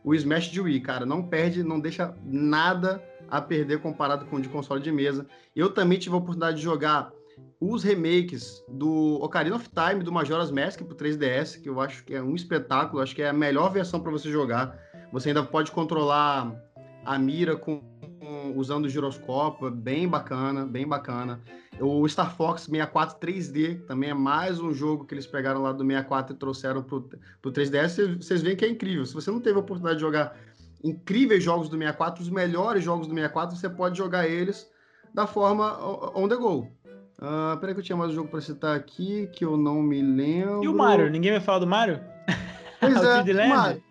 [0.09, 4.41] o Smash de Wii, cara, não perde, não deixa nada a perder comparado com o
[4.41, 5.27] de console de mesa.
[5.55, 7.13] Eu também tive a oportunidade de jogar
[7.61, 12.15] os remakes do Ocarina of Time, do Majora's Mask pro 3DS, que eu acho que
[12.15, 14.79] é um espetáculo, acho que é a melhor versão para você jogar.
[15.13, 16.59] Você ainda pode controlar
[17.05, 17.83] a mira com,
[18.53, 21.41] com usando o giroscópio, bem bacana, bem bacana.
[21.81, 25.85] O Star Fox 64 3D também é mais um jogo que eles pegaram lá do
[25.85, 27.09] 64 e trouxeram pro,
[27.41, 28.17] pro 3DS.
[28.17, 29.07] Vocês veem que é incrível.
[29.07, 30.37] Se você não teve a oportunidade de jogar
[30.83, 34.69] incríveis jogos do 64, os melhores jogos do 64, você pode jogar eles
[35.15, 35.79] da forma
[36.17, 36.69] on the go.
[37.21, 40.01] Uh, peraí que eu tinha mais um jogo para citar aqui que eu não me
[40.01, 40.63] lembro.
[40.63, 41.11] E o Mario?
[41.11, 42.01] Ninguém vai falar do Mario?
[42.81, 43.83] Pois é, Mario.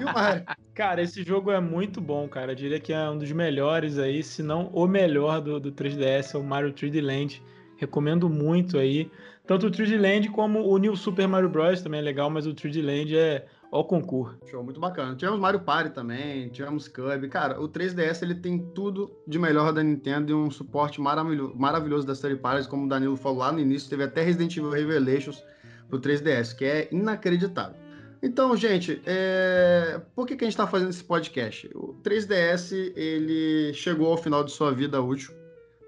[0.00, 0.44] E o Mario?
[0.74, 2.52] Cara, esse jogo é muito bom, cara.
[2.52, 6.34] Eu diria que é um dos melhores aí, se não o melhor do, do 3DS,
[6.34, 7.42] é o Mario 3D Land.
[7.76, 9.10] Recomendo muito aí.
[9.46, 11.82] Tanto o 3D Land como o New Super Mario Bros.
[11.82, 14.38] também é legal, mas o 3D Land é ao concurso.
[14.48, 15.16] Show, muito bacana.
[15.16, 17.28] Tivemos Mario Party também, tivemos Cub.
[17.28, 22.06] Cara, o 3DS ele tem tudo de melhor da Nintendo e um suporte maravilhoso, maravilhoso
[22.06, 25.42] das third parties, como o Danilo falou lá no início, teve até Resident Evil Revelations
[25.88, 27.81] pro 3DS, que é inacreditável.
[28.22, 30.00] Então, gente, é...
[30.14, 31.68] por que, que a gente está fazendo esse podcast?
[31.74, 35.34] O 3DS ele chegou ao final de sua vida útil,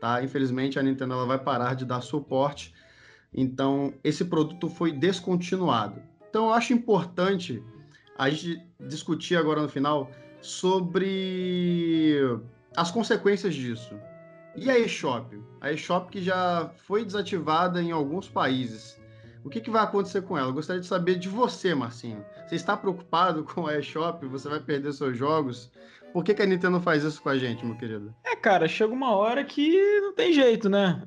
[0.01, 0.23] tá?
[0.23, 2.75] Infelizmente a Nintendo ela vai parar de dar suporte,
[3.33, 6.03] então esse produto foi descontinuado.
[6.29, 7.63] Então, eu acho importante
[8.19, 10.11] a gente discutir agora no final
[10.41, 12.19] sobre
[12.77, 13.95] as consequências disso.
[14.57, 15.41] E a eShop?
[15.61, 19.01] A eShop que já foi desativada em alguns países.
[19.45, 20.49] O que, que, vai acontecer com ela?
[20.49, 22.25] Eu gostaria de saber de você, Marcinho.
[22.47, 24.27] Você está preocupado com a eShop?
[24.27, 25.71] Você vai perder seus jogos?
[26.15, 28.15] Por que, que a Nintendo faz isso com a gente, meu querido?
[28.25, 31.03] É, cara, chega uma hora que não tem jeito, né?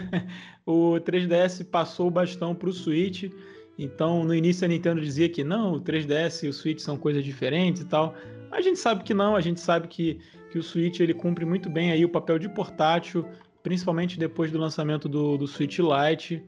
[0.66, 3.32] o 3DS passou o bastão para o Switch.
[3.78, 7.24] Então, no início a Nintendo dizia que não, o 3DS e o Switch são coisas
[7.24, 8.14] diferentes e tal.
[8.50, 10.20] A gente sabe que não, a gente sabe que,
[10.50, 13.24] que o Switch ele cumpre muito bem aí o papel de portátil,
[13.62, 16.42] principalmente depois do lançamento do, do Switch Lite.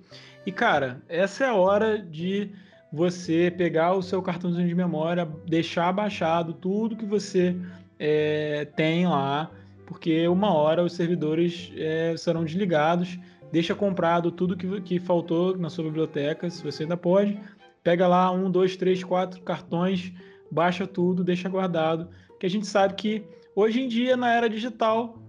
[0.45, 2.51] E cara, essa é a hora de
[2.93, 7.57] você pegar o seu cartãozinho de memória, deixar baixado tudo que você
[7.99, 9.51] é, tem lá,
[9.87, 13.19] porque uma hora os servidores é, serão desligados.
[13.53, 17.39] Deixa comprado tudo que, que faltou na sua biblioteca, se você ainda pode.
[17.85, 20.13] Pega lá um, dois, três, quatro cartões,
[20.51, 22.09] baixa tudo, deixa guardado.
[22.41, 23.23] Que a gente sabe que
[23.55, 25.22] hoje em dia, na era digital,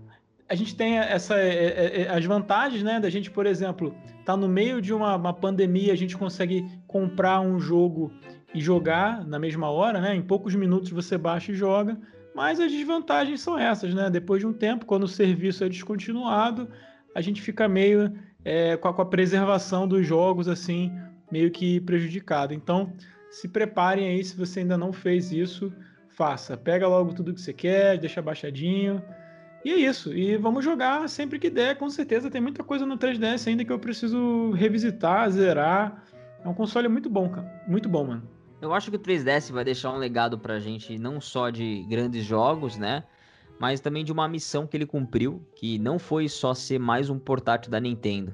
[0.54, 3.00] a gente tem essa, é, é, é, as vantagens, né?
[3.00, 3.92] Da gente, por exemplo,
[4.24, 8.14] tá no meio de uma, uma, pandemia, a gente consegue comprar um jogo
[8.54, 10.16] e jogar na mesma hora, né?
[10.16, 11.98] Em poucos minutos você baixa e joga.
[12.36, 14.12] Mas as desvantagens são essas, né?
[14.12, 16.70] Depois de um tempo, quando o serviço é descontinuado,
[17.16, 18.14] a gente fica meio
[18.46, 20.92] é, com, a, com a preservação dos jogos, assim,
[21.32, 22.54] meio que prejudicado.
[22.54, 22.94] Então,
[23.32, 25.74] se preparem aí, se você ainda não fez isso,
[26.10, 26.56] faça.
[26.56, 29.02] Pega logo tudo que você quer, deixa baixadinho
[29.64, 30.14] e é isso.
[30.14, 31.78] E vamos jogar sempre que der.
[31.78, 36.04] Com certeza tem muita coisa no 3DS ainda que eu preciso revisitar, zerar.
[36.44, 37.64] É um console muito bom, cara.
[37.68, 38.24] Muito bom, mano.
[38.62, 42.26] Eu acho que o 3DS vai deixar um legado pra gente não só de grandes
[42.26, 43.04] jogos, né?
[43.60, 47.20] Mas também de uma missão que ele cumpriu, que não foi só ser mais um
[47.20, 48.34] portátil da Nintendo.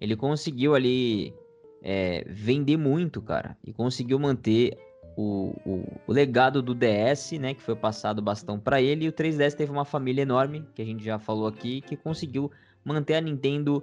[0.00, 1.34] Ele conseguiu ali
[1.82, 3.56] é, vender muito, cara.
[3.64, 4.76] E conseguiu manter
[5.20, 9.12] o, o, o, legado do DS, né, que foi passado bastão para ele, e o
[9.12, 12.52] 3DS teve uma família enorme, que a gente já falou aqui, que conseguiu
[12.84, 13.82] manter a Nintendo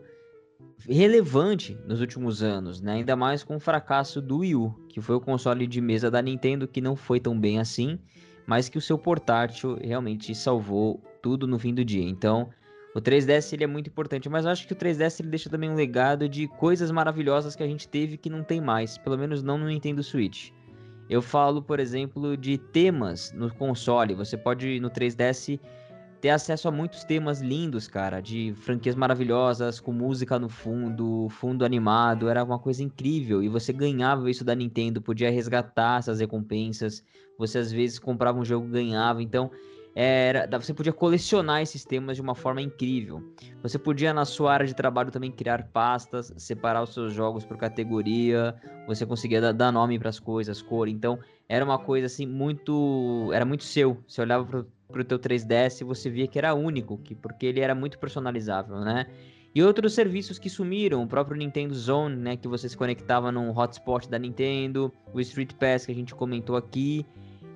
[0.88, 2.94] relevante nos últimos anos, né?
[2.94, 6.22] Ainda mais com o fracasso do Wii U, que foi o console de mesa da
[6.22, 8.00] Nintendo que não foi tão bem assim,
[8.48, 12.08] mas que o seu portátil realmente salvou tudo no fim do dia.
[12.08, 12.50] Então,
[12.96, 15.70] o 3DS ele é muito importante, mas eu acho que o 3DS ele deixa também
[15.70, 19.44] um legado de coisas maravilhosas que a gente teve que não tem mais, pelo menos
[19.44, 20.55] não no Nintendo Switch.
[21.10, 24.16] Eu falo, por exemplo, de temas no console.
[24.16, 25.60] Você pode, no 3DS,
[26.20, 31.64] ter acesso a muitos temas lindos, cara, de franquias maravilhosas, com música no fundo, fundo
[31.64, 33.44] animado, era uma coisa incrível.
[33.44, 37.04] E você ganhava isso da Nintendo, podia resgatar essas recompensas.
[37.38, 39.22] Você às vezes comprava um jogo ganhava.
[39.22, 39.52] Então,
[39.98, 43.24] era, você podia colecionar esses temas de uma forma incrível.
[43.64, 47.56] Você podia, na sua área de trabalho, também criar pastas, separar os seus jogos por
[47.56, 48.54] categoria,
[48.86, 50.90] você conseguia dar, nome para as coisas, cor.
[50.90, 51.18] Então,
[51.48, 53.30] era uma coisa assim muito.
[53.34, 54.04] Era muito seu.
[54.06, 57.62] Você olhava para o teu 3DS e você via que era único, que, porque ele
[57.62, 59.08] era muito personalizável, né?
[59.54, 62.36] E outros serviços que sumiram, o próprio Nintendo Zone, né?
[62.36, 66.58] Que você se conectava num hotspot da Nintendo, o Street Pass que a gente comentou
[66.58, 67.06] aqui.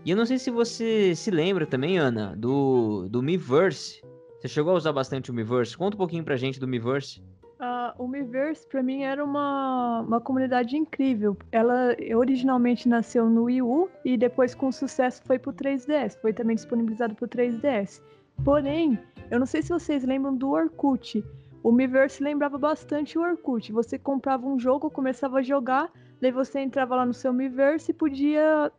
[0.10, 4.02] E eu não sei se você se lembra também, Ana, do, do Miiverse.
[4.40, 5.78] Você chegou a usar bastante o Miiverse?
[5.78, 7.22] Conta um pouquinho pra gente do Miiverse.
[7.60, 11.38] Uh, o Miiverse, para mim, era uma, uma comunidade incrível.
[11.52, 16.20] Ela originalmente nasceu no Wii U e depois, com sucesso, foi pro 3DS.
[16.20, 18.02] Foi também disponibilizado pro 3DS.
[18.44, 18.98] Porém,
[19.30, 21.24] eu não sei se vocês lembram do Orkut.
[21.62, 23.72] O Miiverse lembrava bastante o Orkut.
[23.72, 25.88] Você comprava um jogo, começava a jogar,
[26.20, 28.72] daí você entrava lá no seu Miiverse e podia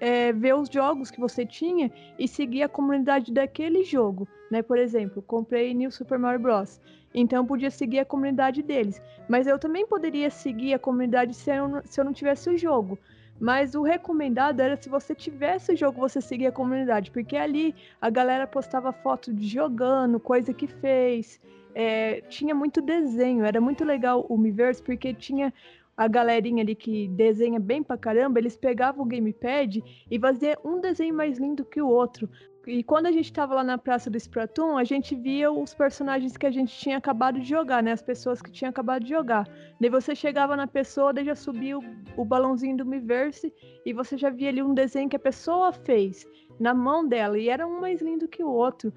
[0.00, 4.62] é, ver os jogos que você tinha e seguir a comunidade daquele jogo, né?
[4.62, 6.80] Por exemplo, comprei New Super Mario Bros.
[7.14, 9.00] Então eu podia seguir a comunidade deles.
[9.28, 12.56] Mas eu também poderia seguir a comunidade se eu não, se eu não tivesse o
[12.56, 12.98] jogo.
[13.38, 17.10] Mas o recomendado era se você tivesse o jogo, você seguir a comunidade.
[17.10, 21.40] Porque ali a galera postava foto de jogando, coisa que fez.
[21.74, 25.52] É, tinha muito desenho, era muito legal o Miiverse, porque tinha
[26.00, 30.80] a galerinha ali que desenha bem pra caramba, eles pegavam o gamepad e faziam um
[30.80, 32.26] desenho mais lindo que o outro.
[32.66, 36.38] E quando a gente tava lá na Praça do Splatoon, a gente via os personagens
[36.38, 37.92] que a gente tinha acabado de jogar, né?
[37.92, 39.46] As pessoas que tinham acabado de jogar.
[39.78, 41.82] Daí você chegava na pessoa, daí já subia o,
[42.16, 43.52] o balãozinho do Miiverse
[43.84, 46.26] e você já via ali um desenho que a pessoa fez
[46.58, 47.38] na mão dela.
[47.38, 48.90] E era um mais lindo que o outro.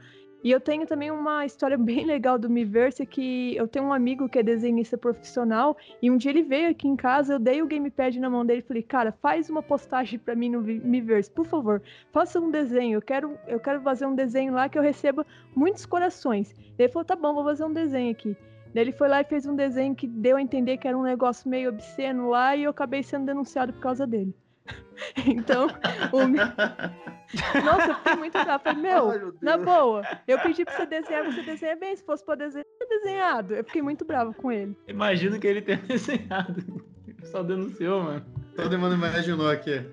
[0.43, 4.27] E eu tenho também uma história bem legal do Miiverse, que eu tenho um amigo
[4.27, 7.67] que é desenhista profissional, e um dia ele veio aqui em casa, eu dei o
[7.67, 11.45] gamepad na mão dele e falei, cara, faz uma postagem para mim no Miiverse, por
[11.45, 11.81] favor,
[12.11, 15.25] faça um desenho, eu quero, eu quero fazer um desenho lá que eu receba
[15.55, 16.53] muitos corações.
[16.77, 18.35] Ele falou, tá bom, vou fazer um desenho aqui.
[18.73, 21.03] Daí ele foi lá e fez um desenho que deu a entender que era um
[21.03, 24.35] negócio meio obsceno lá, e eu acabei sendo denunciado por causa dele.
[25.25, 25.67] então,
[26.11, 26.27] o...
[27.63, 28.59] Nossa, eu fiquei muito brava.
[28.59, 31.95] Falei, meu, Ai, meu na boa, eu pedi pra você desenhar, você desenha bem.
[31.95, 33.55] Se fosse pra desenhar, desenhado.
[33.55, 34.75] Eu fiquei muito bravo com ele.
[34.87, 36.83] Imagino que ele tenha desenhado.
[37.23, 38.25] Só denunciou, mano.
[38.55, 39.83] Todo mundo imaginou aqui.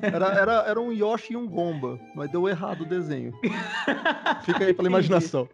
[0.00, 3.32] Era, era, era um Yoshi e um Gomba, mas deu errado o desenho.
[4.42, 5.46] Fica aí pela imaginação.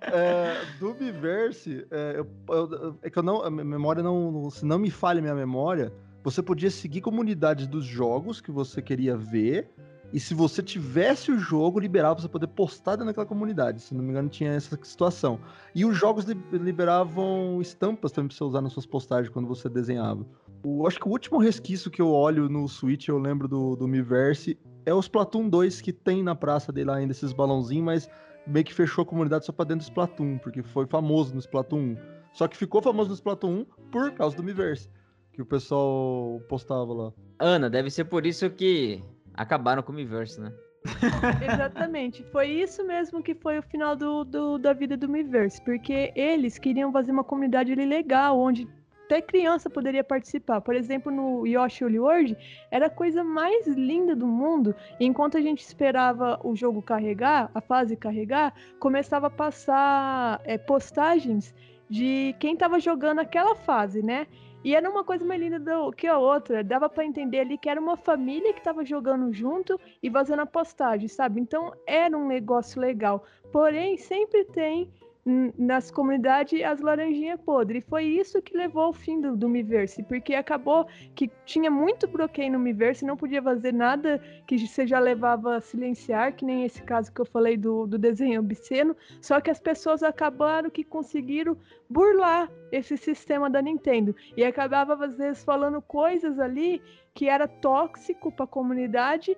[0.00, 3.42] É, do Biverse, é, eu, eu, é que eu não.
[3.42, 4.48] A memória não.
[4.50, 5.92] Se não me falha a minha memória,
[6.22, 9.68] você podia seguir comunidades dos jogos que você queria ver.
[10.12, 13.80] E se você tivesse o jogo, liberava você poder postar dentro daquela comunidade.
[13.80, 15.40] Se não me engano, tinha essa situação.
[15.74, 20.26] E os jogos liberavam estampas também pra você usar nas suas postagens quando você desenhava.
[20.62, 23.88] O, acho que o último resquício que eu olho no Switch, eu lembro do, do
[23.88, 28.10] Miiverse, é os Splatoon 2 que tem na praça dele ainda, esses balãozinhos, mas
[28.46, 31.78] meio que fechou a comunidade só pra dentro do Splatoon, porque foi famoso no Splatoon
[31.78, 31.96] 1.
[32.34, 34.90] Só que ficou famoso no Splatoon 1 por causa do Miiverse
[35.32, 37.12] que o pessoal postava lá.
[37.38, 39.02] Ana, deve ser por isso que
[39.34, 40.52] acabaram com o Miiverse, né?
[41.42, 42.24] Exatamente.
[42.24, 46.58] Foi isso mesmo que foi o final do, do, da vida do Miiverse, porque eles
[46.58, 48.68] queriam fazer uma comunidade ali legal, onde
[49.12, 50.60] até criança poderia participar.
[50.60, 52.36] Por exemplo, no Yoshi Holy World,
[52.70, 54.74] era a coisa mais linda do mundo.
[54.98, 60.56] E enquanto a gente esperava o jogo carregar, a fase carregar, começava a passar é,
[60.56, 61.54] postagens
[61.90, 64.26] de quem estava jogando aquela fase, né?
[64.64, 66.62] E era uma coisa mais linda do que a outra.
[66.62, 70.46] Dava para entender ali que era uma família que estava jogando junto e fazendo a
[70.46, 71.40] postagem, sabe?
[71.40, 73.24] Então era um negócio legal.
[73.50, 74.88] Porém, sempre tem
[75.24, 77.82] nas comunidades as laranjinhas podres.
[77.82, 82.08] E foi isso que levou ao fim do, do Miiverse, porque acabou que tinha muito
[82.08, 86.64] bloqueio no Miiverse, não podia fazer nada que você já levava a silenciar, que nem
[86.64, 90.82] esse caso que eu falei do, do desenho obsceno, só que as pessoas acabaram que
[90.82, 91.56] conseguiram
[91.88, 96.82] burlar esse sistema da Nintendo e acabava às vezes falando coisas ali
[97.14, 99.36] que era tóxico para a comunidade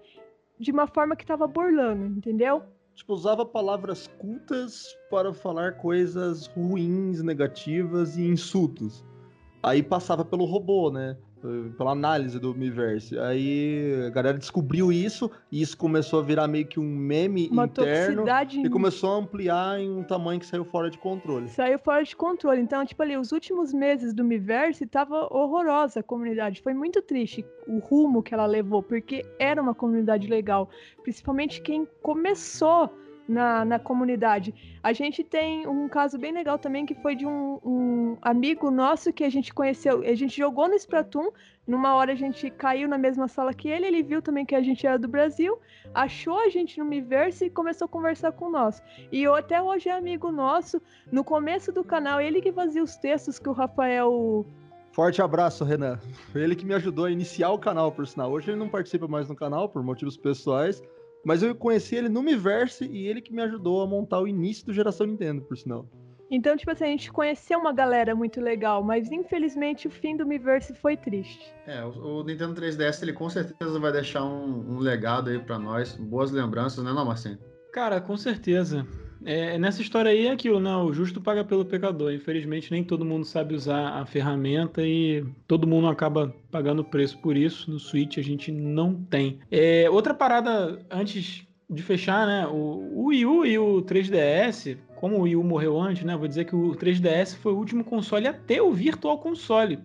[0.59, 2.63] de uma forma que estava burlando, entendeu?
[2.95, 9.05] Tipo, usava palavras cultas para falar coisas ruins, negativas e insultos.
[9.63, 11.17] Aí passava pelo robô, né?
[11.77, 13.19] Pela análise do Miiverse.
[13.19, 17.67] Aí a galera descobriu isso e isso começou a virar meio que um meme Uma
[17.67, 17.93] interno.
[17.93, 21.49] toxicidade E começou a ampliar em um tamanho que saiu fora de controle.
[21.49, 22.61] Saiu fora de controle.
[22.61, 26.63] Então, tipo ali, os últimos meses do Miiverse tava horrorosa a comunidade.
[26.63, 30.69] Foi muito triste o rumo que ela levou, porque era uma comunidade legal.
[31.03, 32.91] Principalmente quem começou
[33.27, 34.55] na, na comunidade.
[34.83, 39.13] A gente tem um caso bem legal também que foi de um, um amigo nosso
[39.13, 40.03] que a gente conheceu.
[40.03, 41.31] A gente jogou no Splatoon.
[41.67, 43.87] Numa hora a gente caiu na mesma sala que ele.
[43.87, 45.59] Ele viu também que a gente era do Brasil,
[45.95, 48.83] achou a gente no Miiverse e começou a conversar com nós.
[49.11, 50.81] E eu, até hoje é amigo nosso.
[51.11, 54.45] No começo do canal, ele que fazia os textos que o Rafael
[54.95, 55.99] Forte abraço, Renan.
[56.33, 58.31] Ele que me ajudou a iniciar o canal, por sinal.
[58.31, 60.81] Hoje ele não participa mais no canal por motivos pessoais,
[61.25, 64.67] mas eu conheci ele no Miiverse e ele que me ajudou a montar o início
[64.67, 65.89] do Geração Nintendo, por sinal.
[66.31, 70.27] Então, tipo assim, a gente conheceu uma galera muito legal, mas infelizmente o fim do
[70.27, 71.55] Miiverse foi triste.
[71.67, 75.59] É, o, o Nintendo 3DS ele com certeza vai deixar um, um legado aí pra
[75.59, 77.39] nós, boas lembranças, né, não, Marcinho?
[77.73, 78.87] Cara, com certeza.
[79.25, 80.75] É, nessa história aí é aquilo, né?
[80.77, 82.13] O justo paga pelo pecador.
[82.13, 87.19] Infelizmente, nem todo mundo sabe usar a ferramenta e todo mundo acaba pagando o preço
[87.19, 87.71] por isso.
[87.71, 89.39] No Switch a gente não tem.
[89.51, 92.47] É, outra parada antes de fechar, né?
[92.47, 96.17] O, Wii U e o 3DS, como o Wii U morreu antes, né?
[96.17, 99.79] Vou dizer que o 3DS foi o último console a ter o Virtual Console.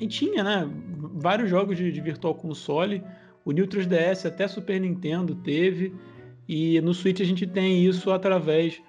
[0.00, 0.68] E tinha, né?
[1.14, 3.02] Vários jogos de, de Virtual Console.
[3.44, 5.94] O New 3DS até Super Nintendo teve.
[6.48, 8.80] E no Switch a gente tem isso através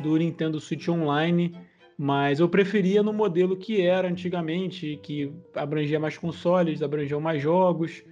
[0.00, 1.54] do Nintendo Switch Online,
[1.96, 8.02] mas eu preferia no modelo que era antigamente, que abrangia mais consoles, abrangia mais jogos,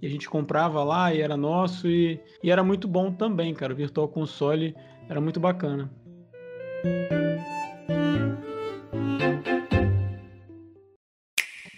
[0.00, 3.72] e a gente comprava lá e era nosso, e, e era muito bom também, cara.
[3.72, 4.74] O Virtual Console
[5.08, 5.90] era muito bacana.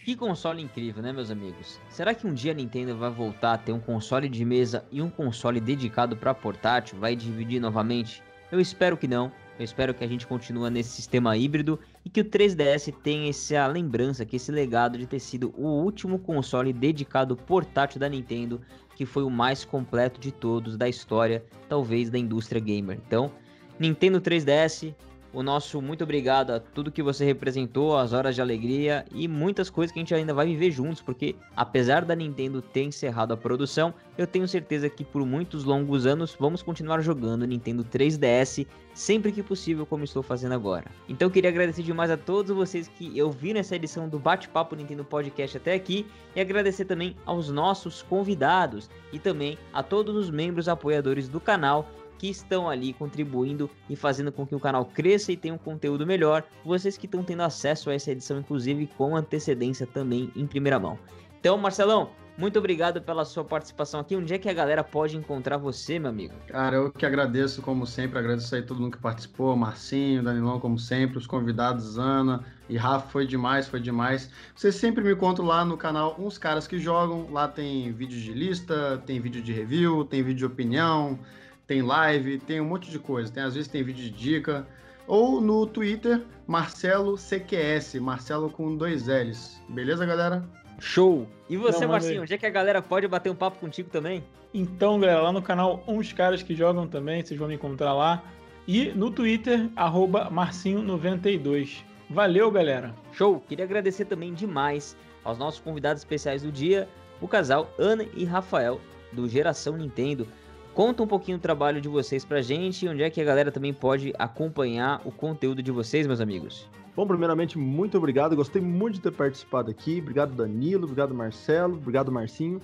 [0.05, 1.81] Que console incrível, né, meus amigos?
[1.89, 5.01] Será que um dia a Nintendo vai voltar a ter um console de mesa e
[5.01, 6.99] um console dedicado para portátil?
[6.99, 8.23] Vai dividir novamente?
[8.53, 9.33] Eu espero que não.
[9.59, 13.67] Eu espero que a gente continue nesse sistema híbrido e que o 3DS tenha essa
[13.67, 18.61] lembrança, que esse legado de ter sido o último console dedicado portátil da Nintendo,
[18.95, 23.01] que foi o mais completo de todos da história, talvez da indústria gamer.
[23.07, 23.33] Então,
[23.79, 24.95] Nintendo 3DS,
[25.35, 29.69] o nosso muito obrigado a tudo que você representou, as horas de alegria e muitas
[29.69, 33.37] coisas que a gente ainda vai viver juntos, porque apesar da Nintendo ter encerrado a
[33.37, 39.33] produção, eu tenho certeza que por muitos longos anos vamos continuar jogando Nintendo 3DS sempre
[39.33, 40.87] que possível, como estou fazendo agora.
[41.09, 45.05] Então queria agradecer demais a todos vocês que eu vi nessa edição do Bate-Papo Nintendo
[45.05, 46.07] Podcast até aqui
[46.37, 51.89] e agradecer também aos nossos convidados e também a todos os membros apoiadores do canal
[52.19, 56.07] que estão ali contribuindo e fazendo com que o canal cresça e tenha um conteúdo
[56.07, 56.45] melhor.
[56.65, 60.99] Vocês que estão tendo acesso a essa edição, inclusive com antecedência também em primeira mão.
[61.39, 64.17] Então, Marcelão, muito obrigado pela sua participação aqui.
[64.17, 66.35] Onde é que a galera pode encontrar você, meu amigo?
[66.49, 70.77] Cara, eu que agradeço, como sempre, agradeço aí todo mundo que participou, Marcinho, Danilão, como
[70.77, 74.31] sempre, os convidados, Ana e Rafa, foi demais, foi demais.
[74.55, 78.33] Vocês sempre me contam lá no canal uns caras que jogam, lá tem vídeo de
[78.33, 81.19] lista, tem vídeo de review, tem vídeo de opinião,
[81.67, 83.33] tem live, tem um monte de coisa.
[83.33, 84.67] Tem, às vezes tem vídeo de dica.
[85.07, 89.61] Ou no Twitter, Marcelo CQS, Marcelo com dois L's.
[89.69, 90.45] Beleza, galera?
[90.79, 91.29] Show!
[91.49, 94.25] E você, Não, Marcinho, onde é que a galera pode bater um papo contigo também?
[94.53, 98.23] Então, galera, lá no canal Uns Caras que Jogam também, vocês vão me encontrar lá.
[98.67, 101.85] E no Twitter, arroba Marcinho92.
[102.09, 102.95] Valeu, galera!
[103.13, 103.41] Show!
[103.41, 106.89] Queria agradecer também demais aos nossos convidados especiais do dia,
[107.21, 108.81] o casal Ana e Rafael,
[109.13, 110.27] do Geração Nintendo.
[110.75, 113.53] Conta um pouquinho do trabalho de vocês pra gente e onde é que a galera
[113.53, 116.69] também pode acompanhar o conteúdo de vocês, meus amigos.
[116.97, 118.35] Bom, primeiramente, muito obrigado.
[118.35, 120.01] Gostei muito de ter participado aqui.
[120.01, 120.85] Obrigado, Danilo.
[120.85, 121.75] Obrigado, Marcelo.
[121.75, 122.61] Obrigado, Marcinho.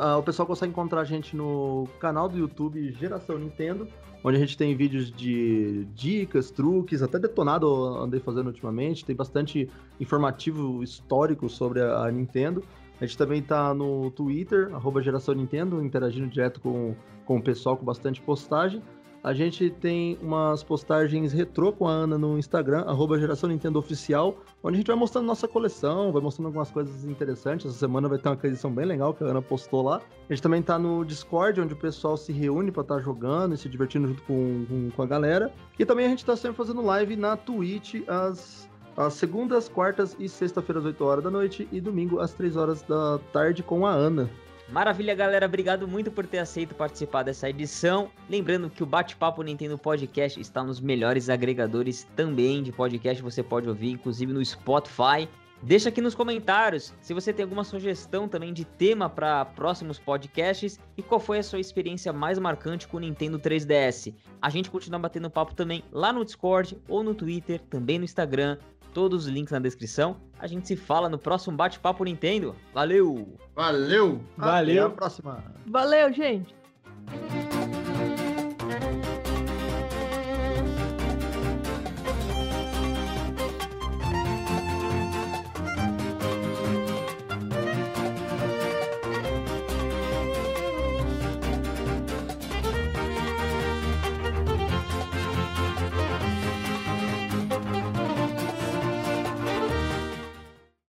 [0.00, 3.86] Ah, o pessoal consegue encontrar a gente no canal do YouTube Geração Nintendo,
[4.24, 9.04] onde a gente tem vídeos de dicas, truques, até detonado eu andei fazendo ultimamente.
[9.04, 12.62] Tem bastante informativo histórico sobre a Nintendo.
[13.00, 16.94] A gente também está no Twitter, arroba Geração Nintendo, interagindo direto com,
[17.24, 18.82] com o pessoal com bastante postagem.
[19.22, 24.38] A gente tem umas postagens retrô com a Ana no Instagram, arroba Geração Nintendo Oficial,
[24.62, 27.66] onde a gente vai mostrando nossa coleção, vai mostrando algumas coisas interessantes.
[27.66, 30.00] Essa semana vai ter uma aquisição bem legal que a Ana postou lá.
[30.28, 33.54] A gente também tá no Discord, onde o pessoal se reúne para estar tá jogando
[33.54, 35.52] e se divertindo junto com, com, com, a galera.
[35.78, 38.69] E também a gente tá sempre fazendo live na Twitch às,
[39.06, 42.82] às segundas, quartas e sexta-feira às 8 horas da noite e domingo às 3 horas
[42.82, 44.28] da tarde com a Ana.
[44.68, 45.46] Maravilha, galera.
[45.46, 48.10] Obrigado muito por ter aceito participar dessa edição.
[48.28, 53.22] Lembrando que o Bate-Papo Nintendo Podcast está nos melhores agregadores também de podcast.
[53.22, 55.28] Você pode ouvir, inclusive no Spotify.
[55.62, 60.78] Deixa aqui nos comentários se você tem alguma sugestão também de tema para próximos podcasts
[60.96, 64.14] e qual foi a sua experiência mais marcante com o Nintendo 3DS.
[64.40, 68.56] A gente continua batendo papo também lá no Discord ou no Twitter, também no Instagram
[68.92, 70.16] todos os links na descrição.
[70.38, 72.54] A gente se fala no próximo bate-papo Nintendo.
[72.72, 73.38] Valeu!
[73.54, 74.20] Valeu!
[74.36, 74.86] Valeu!
[74.86, 75.44] Até a próxima!
[75.66, 76.54] Valeu, gente!